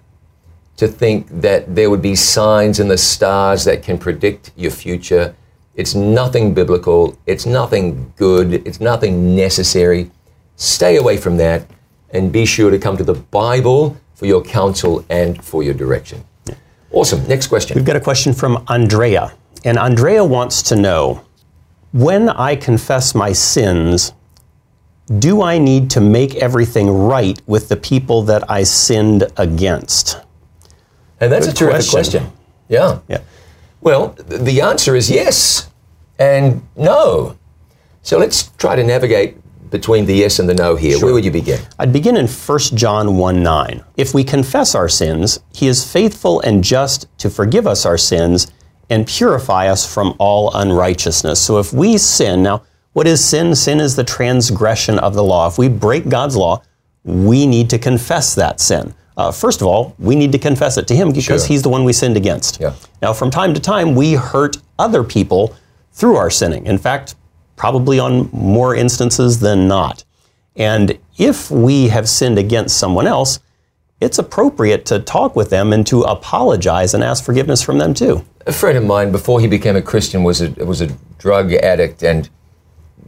to 0.81 0.89
think 0.89 1.29
that 1.43 1.75
there 1.75 1.91
would 1.91 2.01
be 2.01 2.17
signs 2.17 2.81
in 2.81 2.89
the 2.89 2.97
stars 2.97 3.65
that 3.65 3.83
can 3.83 3.99
predict 3.99 4.51
your 4.57 4.71
future. 4.71 5.37
It's 5.75 5.95
nothing 5.95 6.55
biblical. 6.55 7.19
It's 7.27 7.45
nothing 7.45 8.15
good. 8.17 8.67
It's 8.67 8.81
nothing 8.81 9.37
necessary. 9.37 10.11
Stay 10.57 10.97
away 10.97 11.19
from 11.19 11.37
that 11.37 11.67
and 12.15 12.33
be 12.33 12.47
sure 12.47 12.71
to 12.71 12.79
come 12.79 12.97
to 12.97 13.05
the 13.05 13.13
Bible 13.13 13.95
for 14.15 14.25
your 14.25 14.43
counsel 14.43 15.05
and 15.11 15.45
for 15.45 15.63
your 15.63 15.75
direction. 15.75 16.25
Awesome. 16.93 17.29
Next 17.29 17.49
question. 17.49 17.75
We've 17.77 17.85
got 17.85 17.97
a 17.97 18.01
question 18.01 18.33
from 18.33 18.65
Andrea. 18.69 19.35
And 19.67 19.79
Andrea 19.79 20.25
wants 20.25 20.63
to 20.63 20.77
know 20.77 21.23
when 21.93 22.31
I 22.31 22.57
confess 22.57 23.15
my 23.15 23.35
sins, 23.35 24.15
do 25.19 25.43
I 25.43 25.59
need 25.59 25.91
to 25.91 26.01
make 26.01 26.37
everything 26.37 26.89
right 26.89 27.39
with 27.47 27.69
the 27.69 27.77
people 27.77 28.23
that 28.23 28.51
I 28.51 28.63
sinned 28.63 29.25
against? 29.37 30.21
And 31.21 31.31
that's 31.31 31.47
Good 31.47 31.55
a 31.55 31.59
terrific 31.59 31.91
question. 31.91 32.23
question. 32.23 32.33
Yeah. 32.69 33.01
Yeah. 33.09 33.21
Well, 33.81 34.09
the 34.27 34.61
answer 34.61 34.97
is 34.97 35.11
yes 35.11 35.71
and 36.19 36.67
no. 36.77 37.37
So 38.03 38.19
let's 38.19 38.49
try 38.57 38.77
to 38.77 38.85
navigate 38.85 39.37
between 39.71 40.07
the 40.07 40.15
yes 40.15 40.39
and 40.39 40.49
the 40.49 40.55
no 40.55 40.77
here. 40.77 40.99
Where 40.99 41.13
would 41.13 41.25
you 41.25 41.31
begin? 41.31 41.61
I'd 41.79 41.93
begin 41.93 42.17
in 42.17 42.27
1 42.27 42.59
John 42.75 43.17
1 43.17 43.43
9. 43.43 43.85
If 43.97 44.15
we 44.15 44.25
confess 44.25 44.75
our 44.75 44.89
sins, 44.89 45.39
he 45.55 45.69
is 45.69 45.91
faithful 45.91 46.41
and 46.41 46.65
just 46.65 47.07
to 47.19 47.31
forgive 47.31 47.67
us 47.67 47.87
our 47.87 47.99
sins 47.99 48.51
and 48.89 49.07
purify 49.07 49.69
us 49.69 49.93
from 49.93 50.15
all 50.19 50.55
unrighteousness. 50.55 51.41
So 51.41 51.59
if 51.59 51.73
we 51.73 51.97
sin, 51.99 52.43
now, 52.43 52.65
what 52.93 53.07
is 53.07 53.25
sin? 53.25 53.55
Sin 53.55 53.79
is 53.79 53.95
the 53.95 54.05
transgression 54.05 54.99
of 54.99 55.15
the 55.15 55.23
law. 55.23 55.47
If 55.47 55.59
we 55.59 55.69
break 55.69 56.09
God's 56.09 56.37
law, 56.37 56.63
we 57.05 57.47
need 57.47 57.71
to 57.71 57.79
confess 57.79 58.35
that 58.35 58.61
sin. 58.61 58.95
Uh, 59.21 59.31
first 59.31 59.61
of 59.61 59.67
all, 59.67 59.95
we 59.99 60.17
need 60.17 60.33
to 60.33 60.39
confess 60.39 60.79
it 60.79 60.89
to 60.89 60.97
Him 60.97 61.13
because 61.13 61.43
Sure. 61.43 61.49
He's 61.49 61.61
the 61.61 61.69
one 61.69 61.85
we 61.85 61.93
sinned 61.93 62.17
against. 62.17 62.59
Yeah. 62.59 62.73
Now, 63.03 63.13
from 63.13 63.31
time 63.31 63.53
to 63.53 63.61
time, 63.61 63.95
we 63.95 64.15
hurt 64.15 64.57
other 64.79 65.05
people 65.05 65.55
through 65.93 66.17
our 66.17 66.31
sinning. 66.31 66.65
In 66.65 66.79
fact, 66.79 67.17
probably 67.55 67.99
on 67.99 68.31
more 68.33 68.75
instances 68.75 69.41
than 69.41 69.69
not. 69.69 70.05
And 70.57 70.99
if 71.19 71.51
we 71.51 71.89
have 71.89 72.09
sinned 72.09 72.39
against 72.39 72.79
someone 72.79 73.07
else, 73.07 73.41
it's 74.01 74.19
appropriate 74.19 74.87
to 74.87 74.99
talk 75.01 75.37
with 75.37 75.51
them 75.51 75.75
and 75.75 75.87
to 75.89 76.01
apologize 76.01 76.95
and 76.95 77.05
ask 77.05 77.23
forgiveness 77.23 77.61
from 77.61 77.77
them 77.77 77.93
too. 77.93 78.25
A 78.47 78.53
friend 78.53 78.79
of 78.79 78.85
mine, 78.85 79.13
before 79.13 79.39
he 79.43 79.47
became 79.47 79.77
a 79.77 79.83
Christian, 79.83 80.25
was 80.25 80.41
a, 80.41 80.49
was 80.65 80.81
a 80.81 80.87
drug 81.19 81.53
addict 81.53 82.03
and 82.03 82.31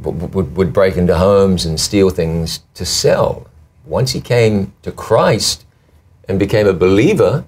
w- 0.03 0.21
w- 0.21 0.35
would, 0.35 0.57
would 0.59 0.73
break 0.75 0.99
into 0.99 1.17
homes 1.17 1.65
and 1.65 1.81
steal 1.81 2.11
things 2.11 2.61
to 2.75 2.85
sell. 2.85 3.47
Once 3.87 4.11
he 4.13 4.21
came 4.21 4.75
to 4.83 4.93
Christ 4.93 5.65
and 6.29 6.39
became 6.39 6.67
a 6.67 6.73
believer, 6.73 7.45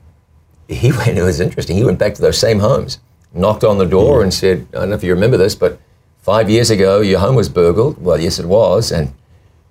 he 0.68 0.92
went, 0.98 1.18
it 1.18 1.22
was 1.22 1.40
interesting, 1.40 1.76
he 1.76 1.84
went 1.84 1.98
back 1.98 2.14
to 2.14 2.22
those 2.22 2.38
same 2.38 2.58
homes, 2.58 2.98
knocked 3.32 3.64
on 3.64 3.78
the 3.78 3.86
door 3.86 4.22
and 4.22 4.32
said, 4.32 4.66
I 4.72 4.80
don't 4.80 4.90
know 4.90 4.96
if 4.96 5.04
you 5.04 5.14
remember 5.14 5.36
this, 5.36 5.54
but 5.54 5.80
five 6.22 6.48
years 6.48 6.70
ago 6.70 7.00
your 7.00 7.20
home 7.20 7.34
was 7.34 7.48
burgled. 7.48 8.02
Well, 8.02 8.18
yes, 8.20 8.38
it 8.38 8.46
was. 8.46 8.92
And, 8.92 9.12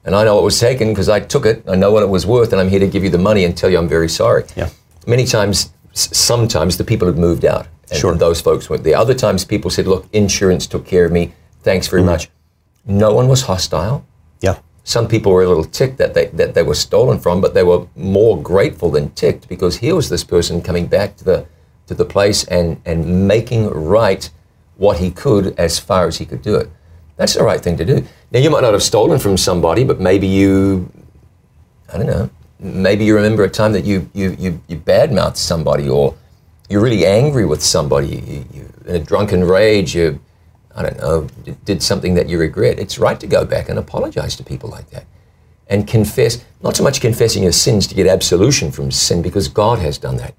and 0.06 0.16
I 0.16 0.24
know 0.24 0.40
it 0.40 0.44
was 0.44 0.60
taken 0.60 0.90
because 0.90 1.10
I 1.10 1.20
took 1.20 1.46
it. 1.46 1.64
I 1.68 1.76
know 1.76 1.92
what 1.92 2.04
it 2.04 2.10
was 2.10 2.26
worth, 2.26 2.52
and 2.52 2.62
I'm 2.62 2.70
here 2.70 2.80
to 2.80 2.88
give 2.88 3.04
you 3.04 3.10
the 3.10 3.18
money 3.18 3.46
and 3.46 3.58
tell 3.58 3.70
you 3.70 3.78
I'm 3.78 3.88
very 3.88 4.10
sorry. 4.10 4.44
Yeah. 4.56 4.70
Many 5.08 5.26
times, 5.26 5.72
sometimes 5.94 6.78
the 6.78 6.84
people 6.84 7.08
had 7.08 7.18
moved 7.18 7.46
out. 7.46 7.68
And 7.90 8.00
Sure. 8.00 8.16
those 8.16 8.42
folks 8.42 8.70
went. 8.70 8.84
The 8.84 8.96
other 8.96 9.14
times 9.14 9.46
people 9.46 9.70
said, 9.70 9.88
look, 9.88 10.08
insurance 10.14 10.68
took 10.68 10.86
care 10.86 11.06
of 11.06 11.12
me. 11.12 11.34
Thanks 11.62 11.88
very 11.88 12.02
mm. 12.02 12.08
much. 12.08 12.30
No 12.86 13.14
one 13.14 13.28
was 13.28 13.44
hostile. 13.44 14.06
Yeah. 14.42 14.58
Some 14.84 15.08
people 15.08 15.32
were 15.32 15.44
a 15.44 15.48
little 15.48 15.64
ticked 15.64 15.98
that 15.98 16.14
they, 16.14 16.28
that 16.28 16.54
they 16.54 16.64
were 16.64 16.76
stolen 16.76 17.20
from, 17.20 17.40
but 17.40 17.54
they 17.54 17.64
were 17.64 17.88
more 17.96 18.42
grateful 18.42 18.92
than 18.92 19.12
ticked 19.12 19.48
because 19.48 19.78
here 19.78 19.96
was 19.96 20.10
this 20.10 20.24
person 20.24 20.62
coming 20.62 20.88
back 20.88 21.16
to 21.18 21.24
the, 21.24 21.46
to 21.88 21.94
the 21.94 22.06
place 22.06 22.44
and, 22.46 22.82
and 22.86 23.28
making 23.28 23.70
right 23.70 24.30
what 24.76 24.98
he 24.98 25.10
could 25.10 25.58
as 25.58 25.80
far 25.80 26.08
as 26.08 26.18
he 26.18 26.26
could 26.26 26.42
do 26.42 26.56
it. 26.56 26.70
That's 27.16 27.36
the 27.36 27.44
right 27.44 27.62
thing 27.62 27.78
to 27.78 27.86
do. 27.86 28.06
Now, 28.32 28.40
you 28.40 28.50
might 28.50 28.62
not 28.62 28.74
have 28.74 28.84
stolen 28.84 29.20
from 29.20 29.38
somebody, 29.38 29.84
but 29.84 30.00
maybe 30.00 30.28
you, 30.28 30.92
I 31.92 31.98
don't 31.98 32.08
know, 32.08 32.30
maybe 32.60 33.06
you 33.06 33.16
remember 33.16 33.44
a 33.44 33.50
time 33.50 33.72
that 33.74 33.86
you, 33.86 34.10
you, 34.14 34.36
you, 34.40 34.62
you 34.68 34.78
badmouthed 34.78 35.38
somebody 35.38 35.88
or 35.88 36.16
you're 36.70 36.82
really 36.82 37.06
angry 37.06 37.46
with 37.46 37.62
somebody, 37.62 38.08
you, 38.08 38.46
you, 38.52 38.74
in 38.88 38.96
a 38.96 39.00
drunken 39.00 39.44
rage, 39.44 39.96
you, 39.96 40.20
I 40.76 40.84
don't 40.84 40.98
know, 40.98 41.28
did 41.66 41.84
something 41.84 42.16
that 42.16 42.30
you 42.30 42.40
regret. 42.40 42.80
It's 42.80 42.98
right 42.98 43.20
to 43.20 43.28
go 43.28 43.46
back 43.46 43.70
and 43.70 43.78
apologize 43.78 44.36
to 44.38 44.44
people 44.44 44.70
like 44.70 44.90
that 44.90 45.06
and 45.68 45.88
confess, 45.88 46.44
not 46.62 46.76
so 46.76 46.84
much 46.84 47.02
confessing 47.02 47.44
your 47.44 47.52
sins 47.52 47.88
to 47.88 47.96
get 47.96 48.08
absolution 48.08 48.72
from 48.72 48.92
sin 48.92 49.22
because 49.22 49.48
God 49.48 49.80
has 49.80 49.98
done 49.98 50.18
that, 50.18 50.36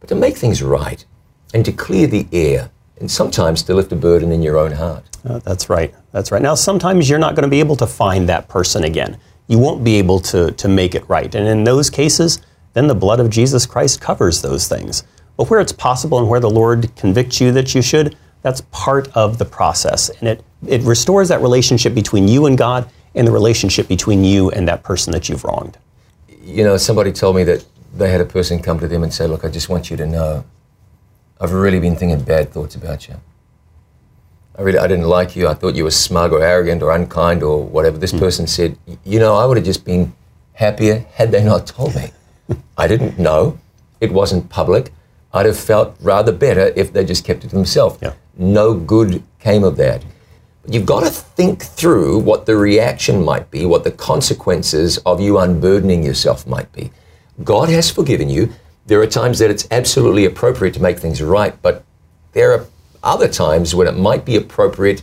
but 0.00 0.08
to 0.08 0.14
make 0.14 0.36
things 0.36 0.62
right 0.62 1.04
and 1.52 1.64
to 1.64 1.72
clear 1.72 2.06
the 2.06 2.26
air 2.32 2.70
and 2.98 3.10
sometimes 3.10 3.62
to 3.64 3.74
lift 3.74 3.92
a 3.92 3.96
burden 3.96 4.32
in 4.32 4.42
your 4.42 4.58
own 4.58 4.72
heart. 4.72 5.04
Uh, 5.24 5.38
that's 5.40 5.68
right. 5.68 5.94
That's 6.12 6.32
right. 6.32 6.42
Now, 6.42 6.54
sometimes 6.54 7.08
you're 7.08 7.18
not 7.18 7.34
going 7.34 7.44
to 7.44 7.50
be 7.50 7.60
able 7.60 7.76
to 7.76 7.86
find 7.86 8.28
that 8.28 8.48
person 8.48 8.84
again. 8.84 9.18
You 9.46 9.58
won't 9.58 9.84
be 9.84 9.96
able 9.96 10.20
to, 10.20 10.52
to 10.52 10.68
make 10.68 10.94
it 10.94 11.08
right. 11.08 11.32
And 11.34 11.46
in 11.46 11.64
those 11.64 11.90
cases, 11.90 12.40
then 12.74 12.86
the 12.86 12.94
blood 12.94 13.20
of 13.20 13.30
Jesus 13.30 13.66
Christ 13.66 14.00
covers 14.00 14.42
those 14.42 14.68
things. 14.68 15.04
But 15.36 15.50
where 15.50 15.60
it's 15.60 15.72
possible 15.72 16.18
and 16.18 16.28
where 16.28 16.40
the 16.40 16.50
Lord 16.50 16.94
convicts 16.96 17.40
you 17.40 17.52
that 17.52 17.74
you 17.74 17.82
should, 17.82 18.16
that's 18.42 18.60
part 18.70 19.08
of 19.16 19.38
the 19.38 19.44
process. 19.44 20.10
And 20.20 20.28
it, 20.28 20.44
it 20.66 20.82
restores 20.82 21.28
that 21.28 21.40
relationship 21.40 21.94
between 21.94 22.28
you 22.28 22.46
and 22.46 22.56
God 22.56 22.88
and 23.14 23.26
the 23.26 23.32
relationship 23.32 23.88
between 23.88 24.24
you 24.24 24.50
and 24.50 24.68
that 24.68 24.82
person 24.82 25.12
that 25.12 25.28
you've 25.28 25.44
wronged. 25.44 25.78
You 26.42 26.64
know, 26.64 26.76
somebody 26.76 27.12
told 27.12 27.36
me 27.36 27.44
that 27.44 27.64
they 27.94 28.10
had 28.10 28.20
a 28.20 28.24
person 28.24 28.60
come 28.62 28.78
to 28.80 28.88
them 28.88 29.02
and 29.02 29.12
say, 29.12 29.26
Look, 29.26 29.44
I 29.44 29.48
just 29.48 29.68
want 29.68 29.90
you 29.90 29.96
to 29.96 30.06
know 30.06 30.44
I've 31.40 31.52
really 31.52 31.80
been 31.80 31.96
thinking 31.96 32.20
bad 32.22 32.50
thoughts 32.52 32.74
about 32.74 33.08
you. 33.08 33.14
I 34.58 34.62
really, 34.62 34.78
I 34.78 34.88
didn't 34.88 35.06
like 35.06 35.36
you. 35.36 35.46
I 35.46 35.54
thought 35.54 35.76
you 35.76 35.84
were 35.84 35.92
smug 35.92 36.32
or 36.32 36.42
arrogant 36.42 36.82
or 36.82 36.90
unkind 36.90 37.44
or 37.44 37.62
whatever. 37.62 37.96
This 37.96 38.10
hmm. 38.10 38.18
person 38.18 38.46
said, 38.46 38.76
you 39.04 39.20
know, 39.20 39.36
I 39.36 39.46
would 39.46 39.56
have 39.56 39.66
just 39.66 39.84
been 39.84 40.14
happier 40.54 41.06
had 41.12 41.30
they 41.30 41.44
not 41.44 41.66
told 41.66 41.94
me. 41.94 42.10
I 42.78 42.88
didn't 42.88 43.18
know. 43.18 43.58
It 44.00 44.12
wasn't 44.12 44.48
public. 44.48 44.92
I'd 45.32 45.46
have 45.46 45.58
felt 45.58 45.96
rather 46.00 46.32
better 46.32 46.72
if 46.74 46.92
they 46.92 47.04
just 47.04 47.24
kept 47.24 47.44
it 47.44 47.48
to 47.48 47.54
themselves. 47.54 47.98
Yeah. 48.00 48.14
No 48.36 48.74
good 48.74 49.22
came 49.40 49.64
of 49.64 49.76
that. 49.76 50.04
But 50.62 50.74
you've 50.74 50.86
got 50.86 51.00
to 51.00 51.10
think 51.10 51.62
through 51.62 52.18
what 52.20 52.46
the 52.46 52.56
reaction 52.56 53.24
might 53.24 53.50
be, 53.50 53.66
what 53.66 53.84
the 53.84 53.90
consequences 53.90 54.98
of 54.98 55.20
you 55.20 55.38
unburdening 55.38 56.02
yourself 56.02 56.46
might 56.46 56.72
be. 56.72 56.90
God 57.44 57.68
has 57.68 57.90
forgiven 57.90 58.28
you. 58.28 58.52
There 58.86 59.00
are 59.00 59.06
times 59.06 59.38
that 59.38 59.50
it's 59.50 59.68
absolutely 59.70 60.24
appropriate 60.24 60.74
to 60.74 60.82
make 60.82 60.98
things 60.98 61.22
right, 61.22 61.60
but 61.60 61.84
there 62.32 62.52
are 62.52 62.66
other 63.02 63.28
times 63.28 63.74
when 63.74 63.86
it 63.86 63.96
might 63.96 64.24
be 64.24 64.36
appropriate 64.36 65.02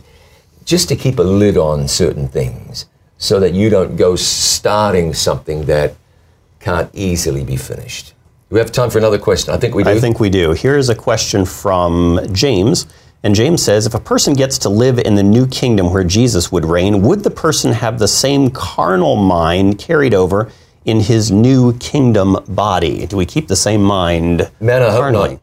just 0.64 0.88
to 0.88 0.96
keep 0.96 1.18
a 1.18 1.22
lid 1.22 1.56
on 1.56 1.86
certain 1.86 2.28
things 2.28 2.86
so 3.18 3.40
that 3.40 3.54
you 3.54 3.70
don't 3.70 3.96
go 3.96 4.16
starting 4.16 5.14
something 5.14 5.64
that 5.66 5.94
can't 6.60 6.90
easily 6.92 7.44
be 7.44 7.56
finished. 7.56 8.12
We 8.48 8.60
have 8.60 8.70
time 8.70 8.90
for 8.90 8.98
another 8.98 9.18
question. 9.18 9.52
I 9.52 9.56
think 9.56 9.74
we 9.74 9.82
do. 9.82 9.90
I 9.90 9.98
think 9.98 10.20
we 10.20 10.30
do. 10.30 10.52
Here's 10.52 10.88
a 10.88 10.94
question 10.94 11.44
from 11.44 12.20
James. 12.32 12.86
And 13.24 13.34
James 13.34 13.60
says 13.60 13.86
if 13.86 13.94
a 13.94 14.00
person 14.00 14.34
gets 14.34 14.56
to 14.58 14.68
live 14.68 15.00
in 15.00 15.16
the 15.16 15.22
new 15.22 15.48
kingdom 15.48 15.92
where 15.92 16.04
Jesus 16.04 16.52
would 16.52 16.64
reign, 16.64 17.02
would 17.02 17.24
the 17.24 17.30
person 17.30 17.72
have 17.72 17.98
the 17.98 18.06
same 18.06 18.50
carnal 18.50 19.16
mind 19.16 19.78
carried 19.78 20.14
over 20.14 20.52
in 20.84 21.00
his 21.00 21.32
new 21.32 21.76
kingdom 21.78 22.36
body? 22.46 23.06
Do 23.06 23.16
we 23.16 23.26
keep 23.26 23.48
the 23.48 23.56
same 23.56 23.82
mind 23.82 24.48
Man, 24.60 24.82
I 24.82 24.90
hope 24.90 25.00
carnally? 25.00 25.30
not. 25.30 25.42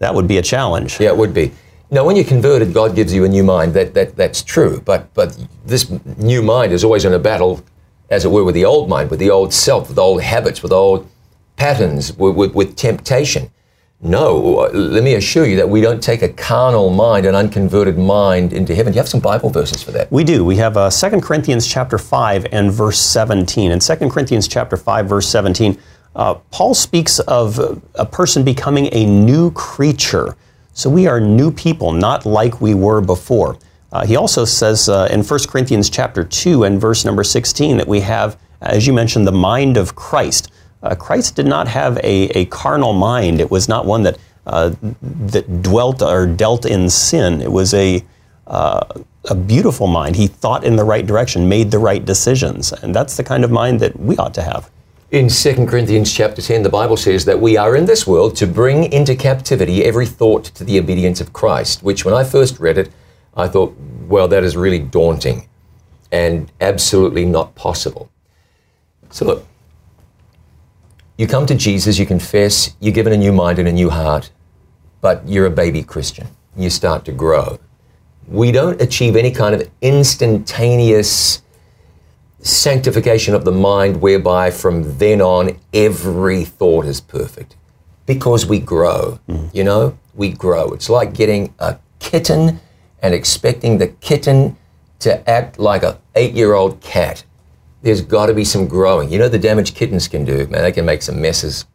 That 0.00 0.14
would 0.14 0.28
be 0.28 0.36
a 0.36 0.42
challenge. 0.42 1.00
Yeah, 1.00 1.08
it 1.08 1.16
would 1.16 1.32
be. 1.32 1.52
Now, 1.90 2.04
when 2.04 2.16
you're 2.16 2.24
converted, 2.26 2.74
God 2.74 2.94
gives 2.94 3.14
you 3.14 3.24
a 3.24 3.28
new 3.28 3.42
mind. 3.42 3.72
That, 3.72 3.94
that 3.94 4.14
that's 4.14 4.42
true. 4.42 4.82
But 4.84 5.12
but 5.14 5.38
this 5.64 5.88
new 6.18 6.42
mind 6.42 6.72
is 6.72 6.84
always 6.84 7.06
in 7.06 7.14
a 7.14 7.18
battle, 7.18 7.64
as 8.10 8.26
it 8.26 8.30
were, 8.30 8.44
with 8.44 8.54
the 8.54 8.66
old 8.66 8.90
mind, 8.90 9.10
with 9.10 9.20
the 9.20 9.30
old 9.30 9.54
self, 9.54 9.88
with 9.88 9.98
old 9.98 10.20
habits, 10.20 10.62
with 10.62 10.70
old 10.70 11.08
patterns, 11.58 12.16
with, 12.16 12.36
with, 12.36 12.54
with 12.54 12.76
temptation. 12.76 13.50
No, 14.00 14.70
let 14.72 15.02
me 15.02 15.14
assure 15.14 15.44
you 15.44 15.56
that 15.56 15.68
we 15.68 15.80
don't 15.80 16.00
take 16.00 16.22
a 16.22 16.28
carnal 16.28 16.88
mind, 16.88 17.26
an 17.26 17.34
unconverted 17.34 17.98
mind 17.98 18.52
into 18.52 18.72
heaven. 18.72 18.92
Do 18.92 18.96
you 18.96 19.00
have 19.00 19.08
some 19.08 19.20
Bible 19.20 19.50
verses 19.50 19.82
for 19.82 19.90
that? 19.90 20.10
We 20.12 20.22
do. 20.22 20.44
We 20.44 20.54
have 20.56 20.76
uh, 20.76 20.88
2 20.88 21.20
Corinthians 21.20 21.66
chapter 21.66 21.98
5 21.98 22.46
and 22.52 22.70
verse 22.70 23.00
17. 23.00 23.72
In 23.72 23.80
2 23.80 23.96
Corinthians 24.08 24.46
chapter 24.46 24.76
5 24.76 25.08
verse 25.08 25.28
17, 25.28 25.76
uh, 26.14 26.34
Paul 26.52 26.74
speaks 26.74 27.18
of 27.20 27.82
a 27.96 28.06
person 28.06 28.44
becoming 28.44 28.88
a 28.92 29.04
new 29.04 29.50
creature. 29.50 30.36
So 30.74 30.88
we 30.88 31.08
are 31.08 31.18
new 31.18 31.50
people, 31.50 31.90
not 31.90 32.24
like 32.24 32.60
we 32.60 32.74
were 32.74 33.00
before. 33.00 33.58
Uh, 33.90 34.06
he 34.06 34.14
also 34.14 34.44
says 34.44 34.88
uh, 34.88 35.08
in 35.10 35.24
1 35.24 35.40
Corinthians 35.48 35.90
chapter 35.90 36.22
2 36.22 36.62
and 36.62 36.80
verse 36.80 37.04
number 37.04 37.24
16 37.24 37.78
that 37.78 37.88
we 37.88 37.98
have, 38.00 38.38
as 38.60 38.86
you 38.86 38.92
mentioned, 38.92 39.26
the 39.26 39.32
mind 39.32 39.76
of 39.76 39.96
Christ. 39.96 40.52
Uh, 40.82 40.94
Christ 40.94 41.36
did 41.36 41.46
not 41.46 41.68
have 41.68 41.96
a, 41.98 42.28
a 42.38 42.44
carnal 42.46 42.92
mind. 42.92 43.40
It 43.40 43.50
was 43.50 43.68
not 43.68 43.84
one 43.84 44.02
that 44.04 44.18
uh, 44.46 44.74
that 45.02 45.62
dwelt 45.62 46.02
or 46.02 46.26
dealt 46.26 46.64
in 46.64 46.88
sin. 46.88 47.42
It 47.42 47.52
was 47.52 47.74
a 47.74 48.04
uh, 48.46 48.80
a 49.26 49.34
beautiful 49.34 49.86
mind. 49.86 50.16
He 50.16 50.26
thought 50.26 50.64
in 50.64 50.76
the 50.76 50.84
right 50.84 51.06
direction, 51.06 51.48
made 51.48 51.70
the 51.70 51.78
right 51.78 52.04
decisions, 52.04 52.72
and 52.72 52.94
that's 52.94 53.16
the 53.16 53.24
kind 53.24 53.44
of 53.44 53.50
mind 53.50 53.80
that 53.80 53.98
we 53.98 54.16
ought 54.16 54.34
to 54.34 54.42
have. 54.42 54.70
In 55.10 55.28
2 55.28 55.66
Corinthians 55.66 56.12
chapter 56.12 56.42
10, 56.42 56.62
the 56.62 56.68
Bible 56.68 56.96
says 56.96 57.24
that 57.24 57.40
we 57.40 57.56
are 57.56 57.74
in 57.76 57.86
this 57.86 58.06
world 58.06 58.36
to 58.36 58.46
bring 58.46 58.92
into 58.92 59.14
captivity 59.14 59.84
every 59.84 60.06
thought 60.06 60.44
to 60.44 60.64
the 60.64 60.78
obedience 60.78 61.20
of 61.20 61.32
Christ, 61.32 61.82
which 61.82 62.04
when 62.04 62.14
I 62.14 62.24
first 62.24 62.58
read 62.58 62.78
it, 62.78 62.90
I 63.34 63.48
thought, 63.48 63.74
well, 64.06 64.28
that 64.28 64.44
is 64.44 64.56
really 64.56 64.78
daunting 64.78 65.48
and 66.12 66.50
absolutely 66.60 67.24
not 67.24 67.54
possible. 67.54 68.10
So 69.10 69.24
look, 69.24 69.46
you 71.18 71.26
come 71.26 71.46
to 71.46 71.54
Jesus, 71.56 71.98
you 71.98 72.06
confess, 72.06 72.76
you're 72.78 72.94
given 72.94 73.12
a 73.12 73.16
new 73.16 73.32
mind 73.32 73.58
and 73.58 73.66
a 73.66 73.72
new 73.72 73.90
heart, 73.90 74.30
but 75.00 75.28
you're 75.28 75.46
a 75.46 75.50
baby 75.50 75.82
Christian. 75.82 76.28
You 76.56 76.70
start 76.70 77.04
to 77.06 77.12
grow. 77.12 77.58
We 78.28 78.52
don't 78.52 78.80
achieve 78.80 79.16
any 79.16 79.32
kind 79.32 79.54
of 79.54 79.68
instantaneous 79.82 81.42
sanctification 82.40 83.34
of 83.34 83.44
the 83.44 83.50
mind 83.50 84.00
whereby 84.00 84.52
from 84.52 84.96
then 84.98 85.20
on 85.20 85.58
every 85.74 86.44
thought 86.44 86.86
is 86.86 87.00
perfect. 87.00 87.56
Because 88.06 88.46
we 88.46 88.60
grow 88.60 89.18
mm. 89.28 89.52
you 89.52 89.64
know? 89.64 89.98
We 90.14 90.30
grow. 90.30 90.72
It's 90.72 90.88
like 90.88 91.14
getting 91.14 91.52
a 91.58 91.78
kitten 91.98 92.60
and 93.02 93.12
expecting 93.12 93.78
the 93.78 93.88
kitten 93.88 94.56
to 95.00 95.28
act 95.28 95.58
like 95.58 95.82
a 95.82 95.98
eight 96.14 96.34
year 96.34 96.54
old 96.54 96.80
cat 96.80 97.24
there's 97.82 98.00
got 98.00 98.26
to 98.26 98.34
be 98.34 98.44
some 98.44 98.66
growing 98.66 99.10
you 99.10 99.18
know 99.18 99.28
the 99.28 99.38
damage 99.38 99.74
kittens 99.74 100.08
can 100.08 100.24
do 100.24 100.46
man 100.48 100.62
they 100.62 100.72
can 100.72 100.84
make 100.84 101.02
some 101.02 101.20
messes 101.20 101.66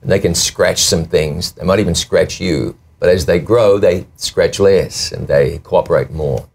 and 0.00 0.10
they 0.10 0.18
can 0.18 0.34
scratch 0.34 0.82
some 0.82 1.04
things 1.04 1.52
they 1.52 1.64
might 1.64 1.80
even 1.80 1.94
scratch 1.94 2.40
you 2.40 2.76
but 2.98 3.08
as 3.08 3.26
they 3.26 3.38
grow 3.38 3.78
they 3.78 4.06
scratch 4.16 4.60
less 4.60 5.12
and 5.12 5.28
they 5.28 5.58
cooperate 5.58 6.10
more 6.10 6.48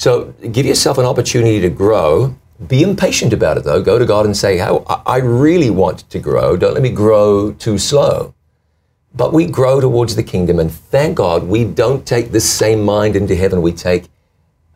so 0.00 0.32
give 0.50 0.64
yourself 0.64 0.96
an 0.96 1.04
opportunity 1.04 1.60
to 1.60 1.68
grow. 1.68 2.34
Be 2.66 2.82
impatient 2.82 3.34
about 3.34 3.58
it 3.58 3.64
though. 3.64 3.82
Go 3.82 3.98
to 3.98 4.06
God 4.06 4.24
and 4.24 4.34
say, 4.34 4.56
"How 4.56 4.82
I 4.88 5.02
I 5.04 5.16
really 5.18 5.68
want 5.68 6.08
to 6.08 6.18
grow. 6.18 6.56
Don't 6.56 6.72
let 6.72 6.82
me 6.82 6.88
grow 6.88 7.52
too 7.52 7.76
slow." 7.76 8.32
But 9.14 9.34
we 9.34 9.44
grow 9.44 9.78
towards 9.78 10.16
the 10.16 10.22
kingdom, 10.22 10.58
and 10.58 10.72
thank 10.72 11.16
God 11.16 11.48
we 11.48 11.64
don't 11.64 12.06
take 12.06 12.32
this 12.32 12.48
same 12.48 12.82
mind 12.82 13.14
into 13.14 13.34
heaven. 13.34 13.60
We 13.60 13.72
take 13.72 14.04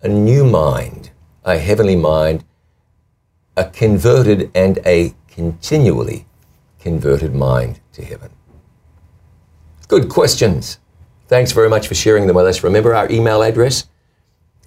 a 0.02 0.08
new 0.08 0.44
mind, 0.44 1.08
a 1.42 1.56
heavenly 1.56 1.96
mind, 1.96 2.44
a 3.56 3.64
converted 3.64 4.50
and 4.54 4.78
a 4.84 5.14
continually 5.28 6.26
converted 6.78 7.34
mind 7.34 7.80
to 7.92 8.04
heaven. 8.04 8.30
Good 9.88 10.08
questions. 10.08 10.78
Thanks 11.28 11.52
very 11.52 11.68
much 11.68 11.88
for 11.88 11.94
sharing 11.94 12.26
them 12.26 12.36
with 12.36 12.46
us. 12.46 12.62
Remember 12.62 12.94
our 12.94 13.10
email 13.10 13.42
address? 13.42 13.86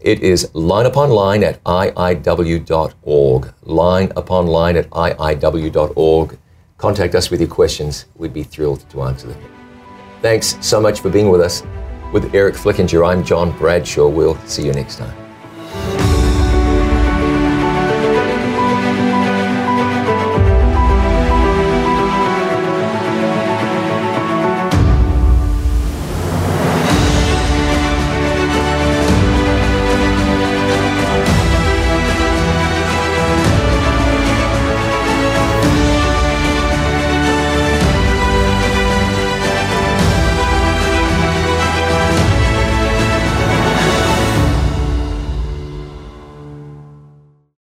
It 0.02 0.22
is 0.22 0.54
line 0.54 0.86
upon 0.86 1.10
line 1.10 1.44
at 1.44 1.64
iiw.org. 1.64 3.54
Line 3.64 4.12
upon 4.16 4.48
line 4.48 4.78
at 4.78 4.90
iiw.org. 4.90 6.38
Contact 6.78 7.16
us 7.16 7.32
with 7.32 7.40
your 7.40 7.50
questions. 7.50 8.06
We'd 8.16 8.34
be 8.34 8.44
thrilled 8.44 8.88
to 8.92 9.04
answer 9.04 9.28
them. 9.28 9.42
Thanks 10.22 10.58
so 10.62 10.80
much 10.80 11.00
for 11.00 11.10
being 11.10 11.30
with 11.30 11.42
us. 11.42 11.64
With 12.14 12.34
Eric 12.34 12.56
Flickinger, 12.56 13.08
I'm 13.08 13.24
John 13.24 13.58
Bradshaw. 13.58 14.08
We'll 14.08 14.38
see 14.46 14.66
you 14.66 14.74
next 14.74 14.98
time. 14.98 15.27